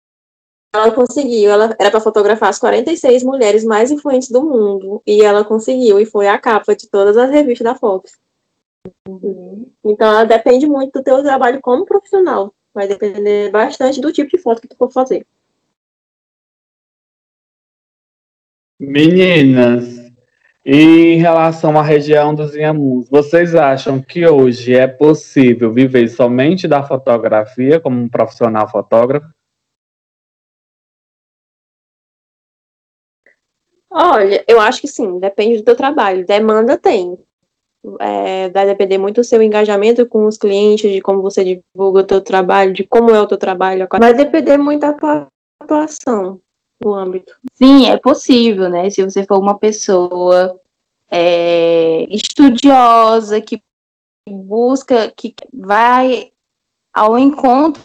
[0.73, 5.43] ela conseguiu, ela era para fotografar as 46 mulheres mais influentes do mundo, e ela
[5.43, 8.13] conseguiu, e foi a capa de todas as revistas da Forbes.
[9.07, 9.71] Uhum.
[9.83, 14.37] Então, ela depende muito do teu trabalho como profissional, vai depender bastante do tipo de
[14.37, 15.25] foto que tu for fazer.
[18.77, 19.94] Meninas,
[20.65, 26.81] em relação à região dos Inhamuns, vocês acham que hoje é possível viver somente da
[26.81, 29.27] fotografia como um profissional fotógrafo?
[33.91, 36.25] Olha, eu acho que sim, depende do teu trabalho.
[36.25, 37.17] Demanda tem.
[37.99, 42.03] É, vai depender muito do seu engajamento com os clientes, de como você divulga o
[42.03, 43.87] teu trabalho, de como é o teu trabalho.
[43.99, 45.27] Vai depender muito da tua
[45.61, 46.41] atuação
[46.83, 47.35] no âmbito.
[47.53, 48.89] Sim, é possível, né?
[48.89, 50.59] Se você for uma pessoa
[51.09, 53.61] é, estudiosa, que
[54.27, 56.31] busca, que vai
[56.93, 57.83] ao encontro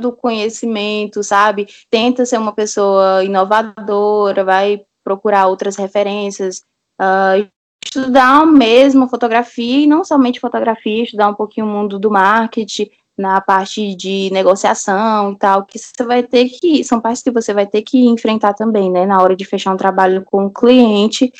[0.00, 1.66] do conhecimento, sabe?
[1.90, 6.62] Tenta ser uma pessoa inovadora, vai procurar outras referências,
[7.00, 7.50] uh,
[7.84, 13.40] estudar mesmo fotografia, e não somente fotografia, estudar um pouquinho o mundo do marketing, na
[13.40, 17.66] parte de negociação e tal, que você vai ter que, são partes que você vai
[17.66, 21.32] ter que enfrentar também, né, na hora de fechar um trabalho com o cliente,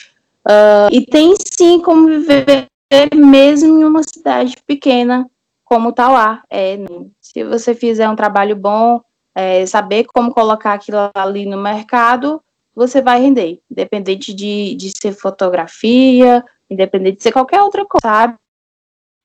[0.46, 2.66] uh, e tem sim como viver
[3.14, 5.28] mesmo em uma cidade pequena,
[5.64, 6.78] como Tauá, é,
[7.18, 9.00] se você fizer um trabalho bom,
[9.34, 12.42] é, saber como colocar aquilo ali no mercado,
[12.74, 18.34] você vai render, independente de, de ser fotografia, independente de ser qualquer outra coisa, sabe?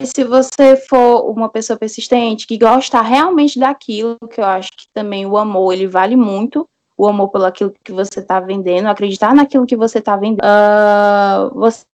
[0.06, 5.26] Se você for uma pessoa persistente, que gosta realmente daquilo, que eu acho que também
[5.26, 9.66] o amor, ele vale muito, o amor pelo aquilo que você está vendendo, acreditar naquilo
[9.66, 11.86] que você está vendendo, uh, você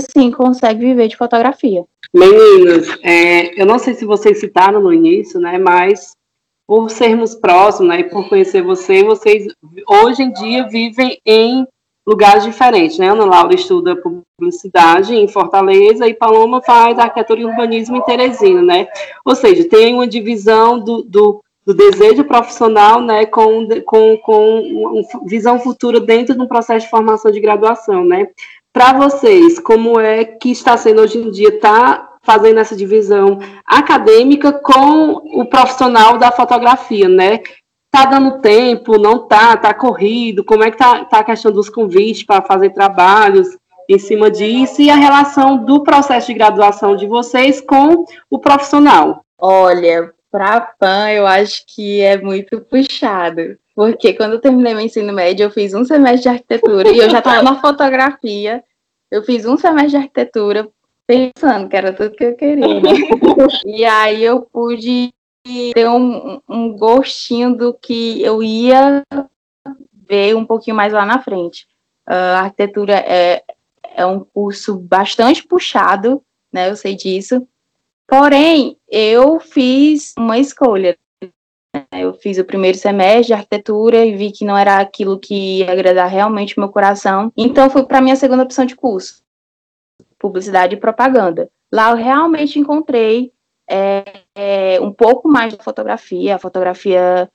[0.00, 1.84] sim consegue viver de fotografia.
[2.12, 6.12] Meninas, é, eu não sei se vocês citaram no início, né, mas
[6.66, 9.46] por sermos próximos, né, e por conhecer você, vocês
[9.88, 11.66] hoje em dia vivem em
[12.06, 13.08] lugares diferentes, né?
[13.08, 18.88] Ana Laura estuda publicidade em Fortaleza e Paloma faz arquitetura e urbanismo em Teresina, né?
[19.24, 25.58] Ou seja, tem uma divisão do, do, do desejo profissional, né, com, com, com visão
[25.58, 28.28] futura dentro de um processo de formação de graduação, né?
[28.72, 34.52] Para vocês, como é que está sendo hoje em dia, tá fazendo essa divisão acadêmica
[34.52, 37.40] com o profissional da fotografia, né?
[37.94, 41.68] Tá dando tempo, não tá, tá corrido, como é que tá, tá a questão dos
[41.68, 43.46] convites para fazer trabalhos
[43.88, 49.24] em cima disso e a relação do processo de graduação de vocês com o profissional?
[49.38, 54.84] Olha, para a PAN eu acho que é muito puxado, porque quando eu terminei meu
[54.84, 58.60] ensino médio eu fiz um semestre de arquitetura e eu já estava na fotografia,
[59.08, 60.68] eu fiz um semestre de arquitetura
[61.06, 62.80] pensando que era tudo que eu queria.
[62.80, 62.90] Né?
[63.64, 65.14] e aí eu pude
[65.44, 69.04] ter um, um gostinho do que eu ia
[70.08, 71.66] ver um pouquinho mais lá na frente.
[72.08, 73.42] Uh, a arquitetura é,
[73.94, 76.22] é um curso bastante puxado,
[76.52, 76.70] né?
[76.70, 77.46] Eu sei disso.
[78.06, 80.96] Porém, eu fiz uma escolha.
[81.74, 81.84] Né?
[81.92, 85.72] Eu fiz o primeiro semestre de arquitetura e vi que não era aquilo que ia
[85.72, 87.32] agradar realmente o meu coração.
[87.36, 89.22] Então, fui para a minha segunda opção de curso,
[90.18, 91.50] publicidade e propaganda.
[91.72, 93.32] Lá eu realmente encontrei
[93.68, 96.36] é, é, um pouco mais de fotografia.
[96.36, 97.30] A fotografia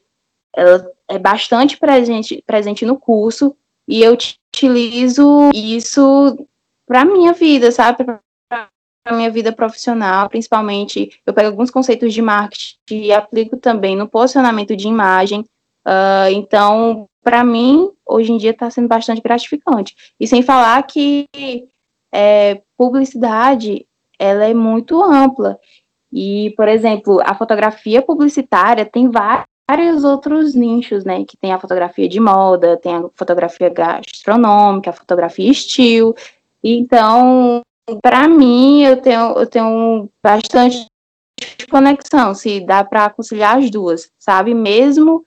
[0.56, 3.56] ela é bastante presente, presente no curso
[3.88, 6.38] e eu utilizo isso
[6.86, 8.04] para minha vida, sabe?
[8.48, 8.70] Para
[9.16, 11.20] minha vida profissional, principalmente.
[11.26, 15.42] Eu pego alguns conceitos de marketing e aplico também no posicionamento de imagem.
[15.86, 19.96] Uh, então, para mim, hoje em dia está sendo bastante gratificante.
[20.20, 21.28] E sem falar que
[22.12, 23.88] é, publicidade
[24.20, 25.58] ela é muito ampla.
[26.12, 31.24] E, por exemplo, a fotografia publicitária tem vários outros nichos, né?
[31.26, 36.16] Que tem a fotografia de moda, tem a fotografia gastronômica, a fotografia estilo.
[36.64, 37.62] Então,
[38.01, 40.86] para mim, eu tenho, eu tenho bastante
[41.70, 44.53] conexão, se dá para conciliar as duas, sabe?
[44.53, 45.26] Mesmo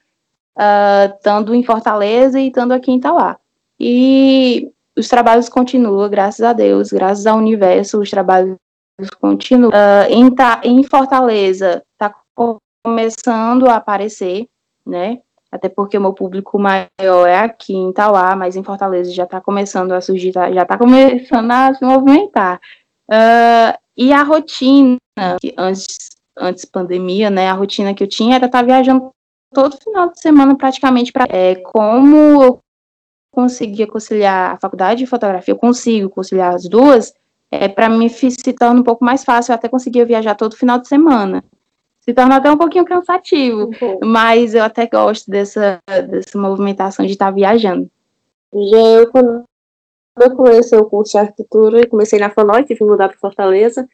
[0.59, 3.39] uh, estando em Fortaleza e estando aqui em Itauá.
[3.79, 8.57] E os trabalhos continuam, graças a Deus, graças ao universo, os trabalhos
[9.11, 9.71] continua.
[9.71, 10.35] Uh, em,
[10.65, 12.15] em Fortaleza, está
[12.85, 14.49] começando a aparecer,
[14.87, 15.21] né?
[15.51, 19.41] Até porque o meu público maior é aqui em Itauá, mas em Fortaleza já está
[19.41, 22.59] começando a surgir, tá, já está começando a se movimentar.
[23.11, 24.97] Uh, e a rotina,
[25.39, 27.51] que antes, antes pandemia, né?
[27.51, 29.11] A rotina que eu tinha era estar tá viajando
[29.53, 32.61] todo final de semana praticamente para é, como eu
[33.31, 37.15] conseguia conciliar a faculdade de fotografia, eu consigo conciliar as duas,
[37.53, 40.79] é, para mim se torna um pouco mais fácil, eu até conseguia viajar todo final
[40.79, 41.45] de semana.
[42.01, 44.01] Se torna até um pouquinho cansativo, uhum.
[44.03, 45.79] mas eu até gosto dessa,
[46.09, 47.91] dessa movimentação de estar tá viajando.
[48.55, 49.45] Já eu, quando
[50.19, 53.87] eu comecei o curso de arquitetura, comecei na FANOI, tive que mudar para Fortaleza,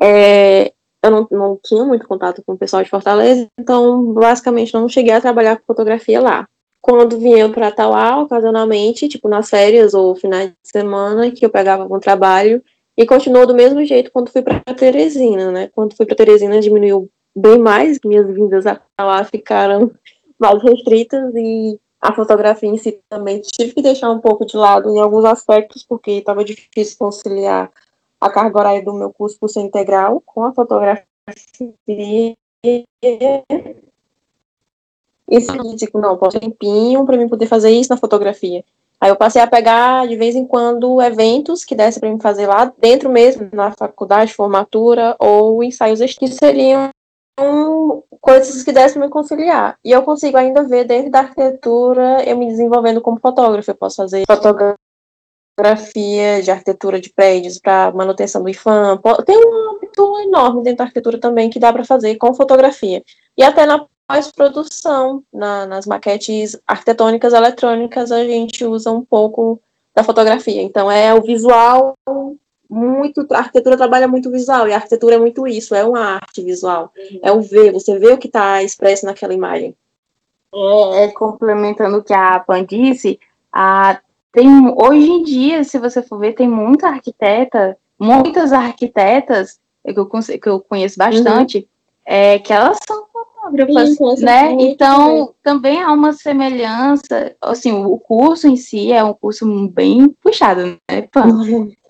[0.00, 0.72] é,
[1.02, 5.12] eu não, não tinha muito contato com o pessoal de Fortaleza, então basicamente não cheguei
[5.12, 6.48] a trabalhar com fotografia lá.
[6.80, 11.82] Quando vinha para Tauá, ocasionalmente, tipo nas férias ou finais de semana, que eu pegava
[11.82, 12.62] algum trabalho,
[12.96, 15.68] e continuou do mesmo jeito quando fui para Teresina, né?
[15.68, 19.92] Quando fui para Teresina diminuiu bem mais, minhas vindas a Tauá ficaram
[20.38, 24.88] mais restritas e a fotografia em si também tive que deixar um pouco de lado
[24.90, 27.70] em alguns aspectos, porque estava difícil conciliar
[28.20, 31.06] a carga horária do meu curso por ser integral com a fotografia.
[35.28, 38.64] Isso eu digo, não, posso ter um tempinho para mim poder fazer isso na fotografia.
[39.00, 42.46] Aí eu passei a pegar de vez em quando eventos que desse para mim fazer
[42.46, 46.90] lá dentro mesmo, na faculdade, formatura ou ensaios que seriam
[48.20, 49.78] coisas que dessem me conciliar.
[49.84, 53.70] E eu consigo ainda ver dentro da arquitetura eu me desenvolvendo como fotógrafo.
[53.70, 54.76] Eu posso fazer fotografia
[55.58, 59.00] fotografia de arquitetura de prédios para manutenção do IFAM.
[59.26, 63.02] Tem um âmbito enorme dentro da arquitetura também que dá para fazer com fotografia.
[63.36, 69.60] E até na pós-produção, na, nas maquetes arquitetônicas eletrônicas, a gente usa um pouco
[69.94, 70.62] da fotografia.
[70.62, 71.94] Então, é o visual
[72.68, 73.26] muito.
[73.32, 76.90] A arquitetura trabalha muito visual, e a arquitetura é muito isso, é uma arte visual.
[76.96, 77.20] Uhum.
[77.22, 79.76] É o ver, você vê o que está expresso naquela imagem.
[80.54, 83.20] É, é, complementando o que a Pan disse,
[83.52, 84.00] a,
[84.32, 90.08] tem, hoje em dia, se você for ver, tem muita arquiteta, muitas arquitetas, que eu,
[90.08, 91.64] que eu conheço bastante, uhum.
[92.06, 93.07] é, que elas são
[93.50, 94.52] fotógrafas, Sim, né?
[94.58, 95.82] Então, também.
[95.82, 101.08] há uma semelhança, assim, o curso em si é um curso bem puxado, né,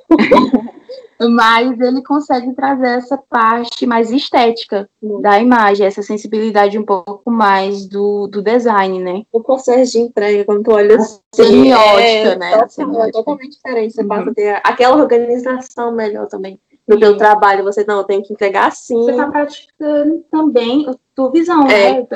[1.20, 4.88] mas ele consegue trazer essa parte mais estética
[5.20, 9.22] da imagem, essa sensibilidade um pouco mais do, do design, né?
[9.32, 12.52] O processo de entrega, quando tu olha assim, semiótica, é, né?
[12.52, 13.94] É totalmente diferente.
[13.94, 14.08] Você uhum.
[14.08, 16.58] passa a ter aquela organização melhor também
[16.88, 17.64] no teu trabalho.
[17.64, 18.96] Você não tem que entregar assim.
[18.96, 22.06] Você está praticando também a tua visão, é, né?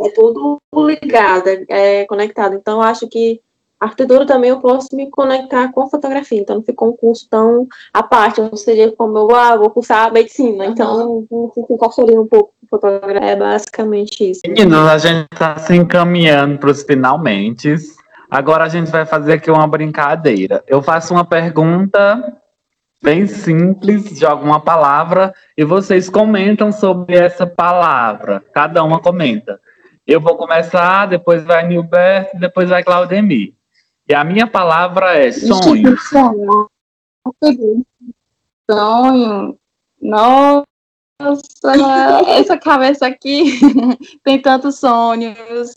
[0.00, 2.54] É tudo ligado, é conectado.
[2.54, 3.40] Então, acho que
[3.80, 7.66] arquitetura também eu posso me conectar com a fotografia, então não ficou um curso tão
[7.94, 10.70] à parte, não seria como eu ah, vou cursar medicina, uhum.
[10.70, 14.42] então se encaixaria um pouco fotografia, é basicamente isso.
[14.46, 17.74] Meninas, a gente está se encaminhando para os finalmente,
[18.30, 22.38] agora a gente vai fazer aqui uma brincadeira, eu faço uma pergunta
[23.02, 29.60] bem simples de alguma palavra e vocês comentam sobre essa palavra, cada uma comenta.
[30.06, 33.54] Eu vou começar, depois vai Nilberto, depois vai Claudemir.
[34.08, 35.96] E a minha palavra é sonho.
[38.68, 39.56] Sonho.
[40.00, 40.64] Nossa,
[42.26, 43.60] essa cabeça aqui
[44.24, 45.74] tem tantos sonhos.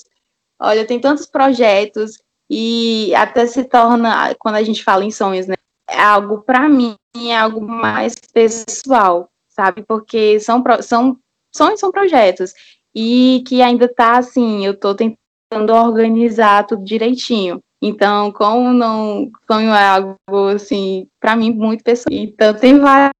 [0.60, 2.18] Olha, tem tantos projetos
[2.50, 5.56] e até se torna quando a gente fala em sonhos, né?
[5.90, 9.84] É algo para mim é algo mais pessoal, sabe?
[9.84, 11.18] Porque são são
[11.56, 12.54] sonhos são projetos
[12.96, 17.62] e que ainda tá assim, eu tô tentando organizar tudo direitinho.
[17.82, 20.16] Então, como não sonho é algo
[20.56, 22.08] assim, para mim muito pessoal.
[22.12, 23.14] Então tem vários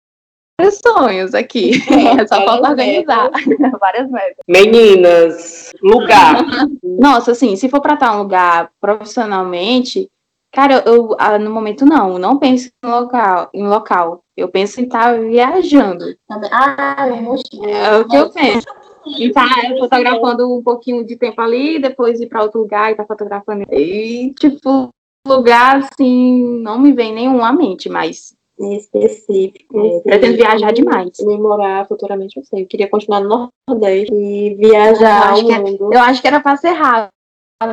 [0.86, 1.72] sonhos aqui.
[2.20, 3.30] É só falta organizar.
[3.80, 4.38] várias metas.
[4.48, 6.46] Meninas, lugar.
[6.82, 10.10] Nossa, assim, se for para estar um lugar profissionalmente,
[10.54, 14.24] cara, eu, eu no momento não, não penso em local, em local.
[14.38, 16.06] Eu penso em estar viajando.
[16.52, 18.68] Ah, é o que eu penso.
[19.06, 19.46] E tá
[19.80, 23.66] fotografando um pouquinho de tempo ali, depois ir para outro lugar e tá fotografando.
[23.72, 24.90] E, tipo,
[25.28, 28.36] lugar assim, não me vem nenhum à mente, mas.
[28.58, 29.80] Em específico.
[29.80, 31.12] É, pretendo viajar demais.
[31.20, 32.62] Me morar futuramente, eu sei.
[32.64, 35.30] Eu queria continuar no Nordeste e viajar.
[35.30, 37.14] Eu acho, que, era, eu acho que era pra ser rápido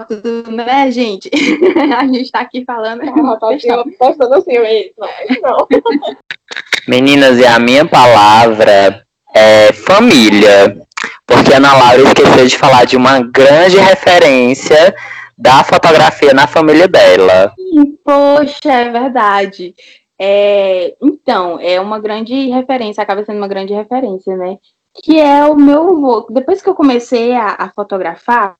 [0.06, 1.30] tudo, né, gente?
[1.96, 3.02] a gente tá aqui falando.
[3.02, 5.66] Ah, tá assim, mas não.
[6.86, 9.04] Meninas, e a minha palavra
[9.34, 10.76] é família
[11.30, 14.94] porque a Ana Laura esqueceu de falar de uma grande referência
[15.38, 17.54] da fotografia na família dela.
[18.04, 19.74] Poxa, é verdade.
[20.20, 24.58] É, então, é uma grande referência, acaba sendo uma grande referência, né?
[25.02, 26.26] Que é o meu avô.
[26.30, 28.56] Depois que eu comecei a, a fotografar,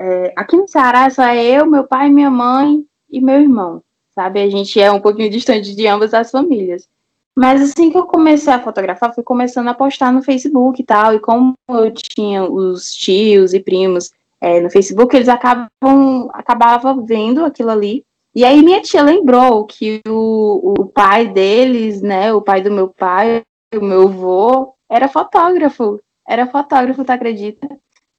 [0.00, 3.82] é, aqui no Ceará só é eu, meu pai, minha mãe e meu irmão,
[4.14, 4.40] sabe?
[4.40, 6.88] A gente é um pouquinho distante de ambas as famílias.
[7.36, 11.14] Mas assim que eu comecei a fotografar, fui começando a postar no Facebook e tal.
[11.14, 15.68] E como eu tinha os tios e primos é, no Facebook, eles acabam
[16.32, 22.32] acabavam vendo aquilo ali e aí minha tia lembrou que o, o pai deles, né,
[22.32, 23.42] o pai do meu pai,
[23.74, 26.00] o meu avô, era fotógrafo.
[26.28, 27.68] Era fotógrafo, tu acredita?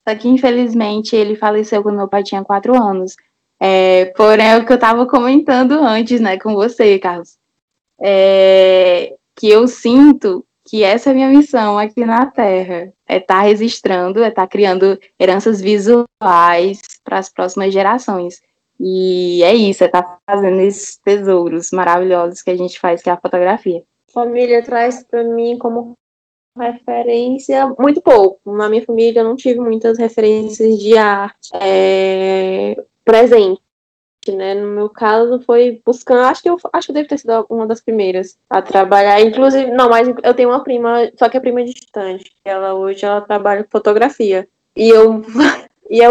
[0.07, 3.15] Só que infelizmente ele faleceu quando meu pai tinha quatro anos.
[3.59, 7.37] É, porém, é o que eu estava comentando antes, né, com você, Carlos.
[8.01, 12.91] É, que eu sinto que essa é a minha missão aqui na Terra.
[13.07, 18.41] É estar tá registrando, é estar tá criando heranças visuais para as próximas gerações.
[18.79, 23.09] E é isso, é estar tá fazendo esses tesouros maravilhosos que a gente faz, que
[23.09, 23.83] é a fotografia.
[24.11, 25.95] Família traz para mim como
[26.57, 28.39] referência muito pouco.
[28.53, 33.61] Na minha família eu não tive muitas referências de arte é, presente.
[34.27, 34.53] Né?
[34.53, 37.65] No meu caso foi buscando, acho que eu acho que eu devo ter sido uma
[37.65, 41.63] das primeiras a trabalhar, inclusive, não, mas eu tenho uma prima, só que é prima
[41.63, 42.31] distante.
[42.45, 44.47] Ela hoje ela trabalha com fotografia.
[44.75, 45.23] E eu
[45.89, 46.01] e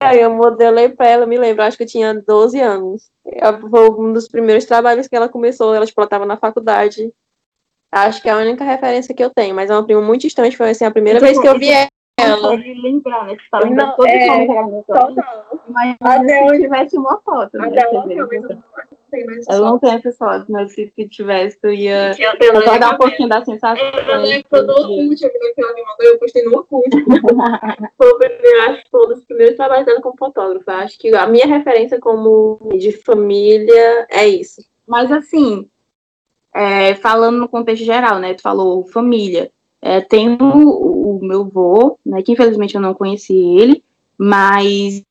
[0.00, 3.10] Aí eu modelei pra ela, me lembro, acho que eu tinha 12 anos.
[3.70, 7.12] Foi um dos primeiros trabalhos que ela começou, ela explotava na faculdade.
[7.94, 10.56] Acho que é a única referência que eu tenho, mas é uma prima muito distante,
[10.56, 11.68] foi assim, a primeira vez que eu vi
[12.18, 12.50] ela.
[12.50, 13.36] Consegue lembrar, né?
[13.36, 14.46] Você tá não, todo é,
[15.68, 17.56] Mas até hoje tivesse uma foto.
[17.56, 17.68] Né?
[17.68, 18.16] Até hoje,
[19.48, 22.14] eu não tenho essas fotos, mas se tivesse, tu ia
[22.64, 23.86] só dar um pouquinho da sensação.
[23.86, 26.90] Eu lembro do Orkut, a que ela me mandou, eu postei no Orkut.
[27.96, 30.72] Foi o primeiro, acho que foi um dos primeiros trabalhos dela como fotógrafa.
[30.72, 34.62] Acho que a minha referência como de família é isso.
[34.86, 35.68] Mas assim,
[36.54, 38.34] é, falando no contexto geral, né?
[38.34, 39.50] Tu falou família.
[39.82, 42.22] É, tem o, o meu avô, né?
[42.22, 43.84] Que infelizmente eu não conheci ele,
[44.16, 45.02] mas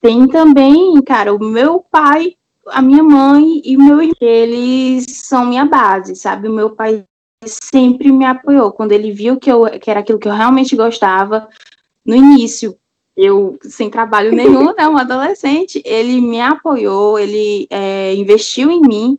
[0.00, 2.34] tem também, cara, o meu pai
[2.70, 6.48] a minha mãe e o meu irmão, eles são minha base, sabe?
[6.48, 7.04] O meu pai
[7.44, 8.72] sempre me apoiou.
[8.72, 11.48] Quando ele viu que, eu, que era aquilo que eu realmente gostava,
[12.04, 12.76] no início,
[13.16, 19.18] eu sem trabalho nenhum, né, uma adolescente, ele me apoiou, ele é, investiu em mim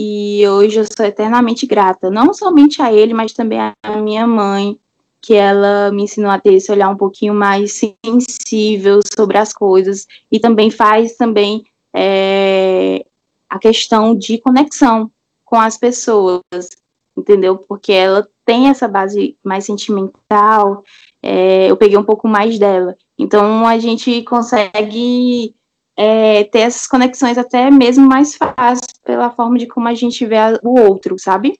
[0.00, 4.78] e hoje eu sou eternamente grata, não somente a ele, mas também a minha mãe,
[5.20, 10.06] que ela me ensinou a ter esse olhar um pouquinho mais sensível sobre as coisas
[10.30, 13.04] e também faz também é,
[13.50, 15.10] a questão de conexão
[15.44, 16.42] com as pessoas,
[17.16, 17.56] entendeu?
[17.56, 20.84] Porque ela tem essa base mais sentimental,
[21.20, 22.96] é, eu peguei um pouco mais dela.
[23.18, 25.56] Então a gente consegue
[25.98, 30.36] é, ter essas conexões até mesmo mais fácil pela forma de como a gente vê
[30.62, 31.58] o outro, sabe?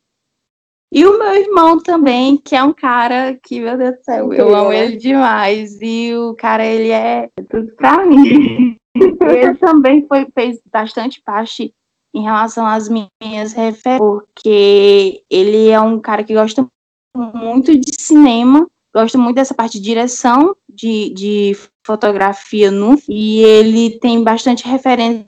[0.93, 4.55] E o meu irmão também, que é um cara que, meu Deus do céu, eu
[4.55, 5.77] amo ele demais.
[5.83, 8.77] E o cara, ele é tudo pra mim.
[8.97, 11.75] ele também foi, fez bastante parte
[12.15, 16.67] em relação às minhas referências, porque ele é um cara que gosta
[17.15, 21.57] muito de cinema, gosta muito dessa parte de direção de, de
[21.89, 25.25] fotografia no e ele tem bastante referência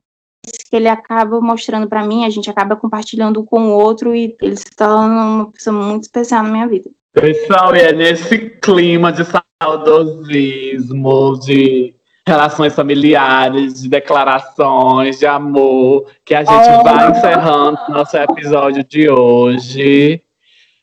[0.69, 4.55] que ele acaba mostrando para mim, a gente acaba compartilhando com o outro e ele
[4.55, 6.89] se torna uma pessoa muito especial na minha vida.
[7.13, 9.23] Pessoal, e é nesse clima de
[9.61, 11.95] saudosismo, de
[12.27, 16.83] relações familiares, de declarações de amor, que a gente oh.
[16.83, 20.21] vai encerrando nosso episódio de hoje.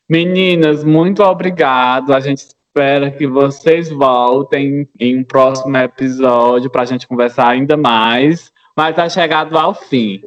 [0.09, 2.13] Meninas, muito obrigado.
[2.13, 7.75] A gente espera que vocês voltem em um próximo episódio para a gente conversar ainda
[7.75, 8.51] mais.
[8.77, 10.21] Mas tá chegado ao fim.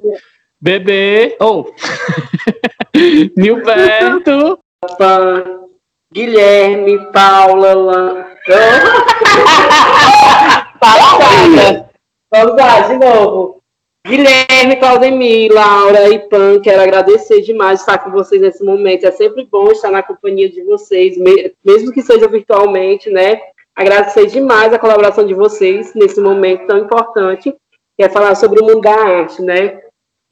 [0.60, 1.74] Bebê, ou oh.
[3.36, 4.58] Nilberto,
[6.12, 8.26] Guilherme, Paula, Lan...
[10.78, 11.90] Passada.
[12.30, 13.61] Vamos lá, de novo.
[14.04, 19.06] Guilherme, Claudemir, Laura e Pan, quero agradecer demais estar com vocês nesse momento.
[19.06, 21.16] É sempre bom estar na companhia de vocês,
[21.64, 23.40] mesmo que seja virtualmente, né?
[23.76, 27.54] Agradecer demais a colaboração de vocês nesse momento tão importante,
[27.96, 29.80] que é falar sobre o mundo da arte, né?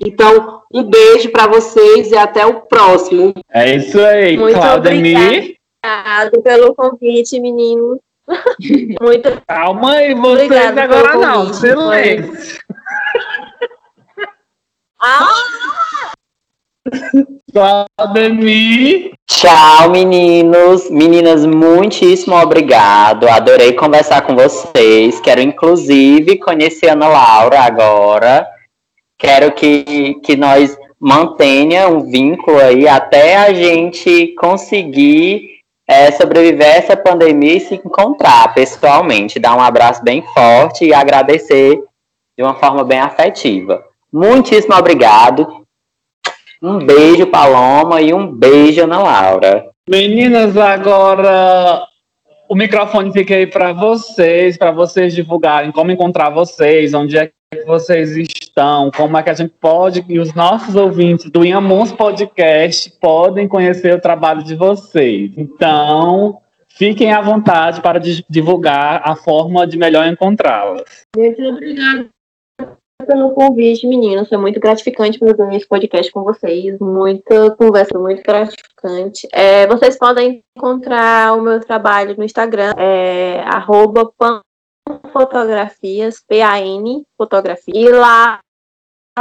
[0.00, 3.32] Então, um beijo para vocês e até o próximo.
[3.52, 5.56] É isso aí, Muito Claudemir.
[5.84, 7.98] Obrigado pelo convite, meninos.
[9.00, 9.42] Muito.
[9.46, 11.52] Calma aí, vocês Obrigada agora não.
[11.52, 12.60] Silêncio.
[15.00, 16.12] Ah!
[17.52, 19.12] Claudemir.
[19.26, 20.88] Tchau, meninos.
[20.90, 23.28] Meninas, muitíssimo obrigado.
[23.28, 25.20] Adorei conversar com vocês.
[25.20, 28.46] Quero, inclusive, conhecer Ana Laura agora.
[29.18, 36.96] Quero que, que nós mantenha um vínculo aí até a gente conseguir é, sobreviver essa
[36.96, 39.40] pandemia e se encontrar pessoalmente.
[39.40, 41.82] Dar um abraço bem forte e agradecer
[42.38, 43.89] de uma forma bem afetiva.
[44.12, 45.64] Muitíssimo obrigado.
[46.62, 49.66] Um beijo, Paloma, e um beijo, Ana Laura.
[49.88, 51.82] Meninas, agora
[52.48, 57.64] o microfone fica aí para vocês, para vocês divulgarem como encontrar vocês, onde é que
[57.64, 62.92] vocês estão, como é que a gente pode, e os nossos ouvintes do Inhamuns Podcast
[63.00, 65.32] podem conhecer o trabalho de vocês.
[65.36, 71.06] Então, fiquem à vontade para divulgar a forma de melhor encontrá-las.
[71.16, 72.08] Muito obrigada
[73.06, 74.28] pelo convite, meninas.
[74.28, 76.78] Foi muito gratificante fazer esse podcast com vocês.
[76.78, 79.26] Muita conversa, muito gratificante.
[79.32, 83.44] É, vocês podem encontrar o meu trabalho no Instagram, é,
[84.86, 87.74] panfotografias, P-A-N, fotografia.
[87.74, 88.40] E lá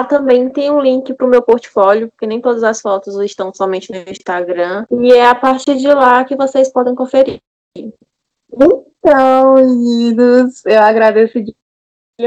[0.08, 3.92] também tem um link para o meu portfólio, porque nem todas as fotos estão somente
[3.92, 4.86] no Instagram.
[4.92, 7.40] E é a partir de lá que vocês podem conferir.
[7.76, 11.44] Então, meninos, eu agradeço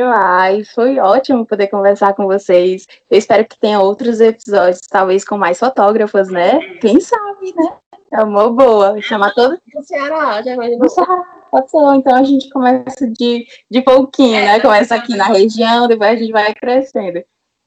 [0.01, 2.87] Ai, foi ótimo poder conversar com vocês.
[3.11, 6.61] Eu espero que tenha outros episódios, talvez com mais fotógrafos, né?
[6.81, 7.77] Quem sabe, né?
[8.11, 9.01] É uma boa.
[9.03, 10.71] Chamar todo do Ceará, já vai
[11.51, 14.59] Pode ser, então a gente começa de, de pouquinho, né?
[14.61, 17.23] Começa aqui na região, depois a gente vai crescendo.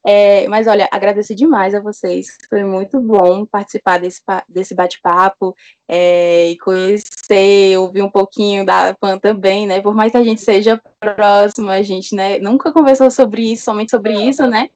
[0.08, 2.38] É, mas olha, agradeço demais a vocês.
[2.48, 5.56] Foi muito bom participar desse, desse bate-papo
[5.88, 9.82] é, e conhecer, ouvir um pouquinho da Pan também, né?
[9.82, 13.90] Por mais que a gente seja próximo, a gente né, nunca conversou sobre isso, somente
[13.90, 14.70] sobre isso, né?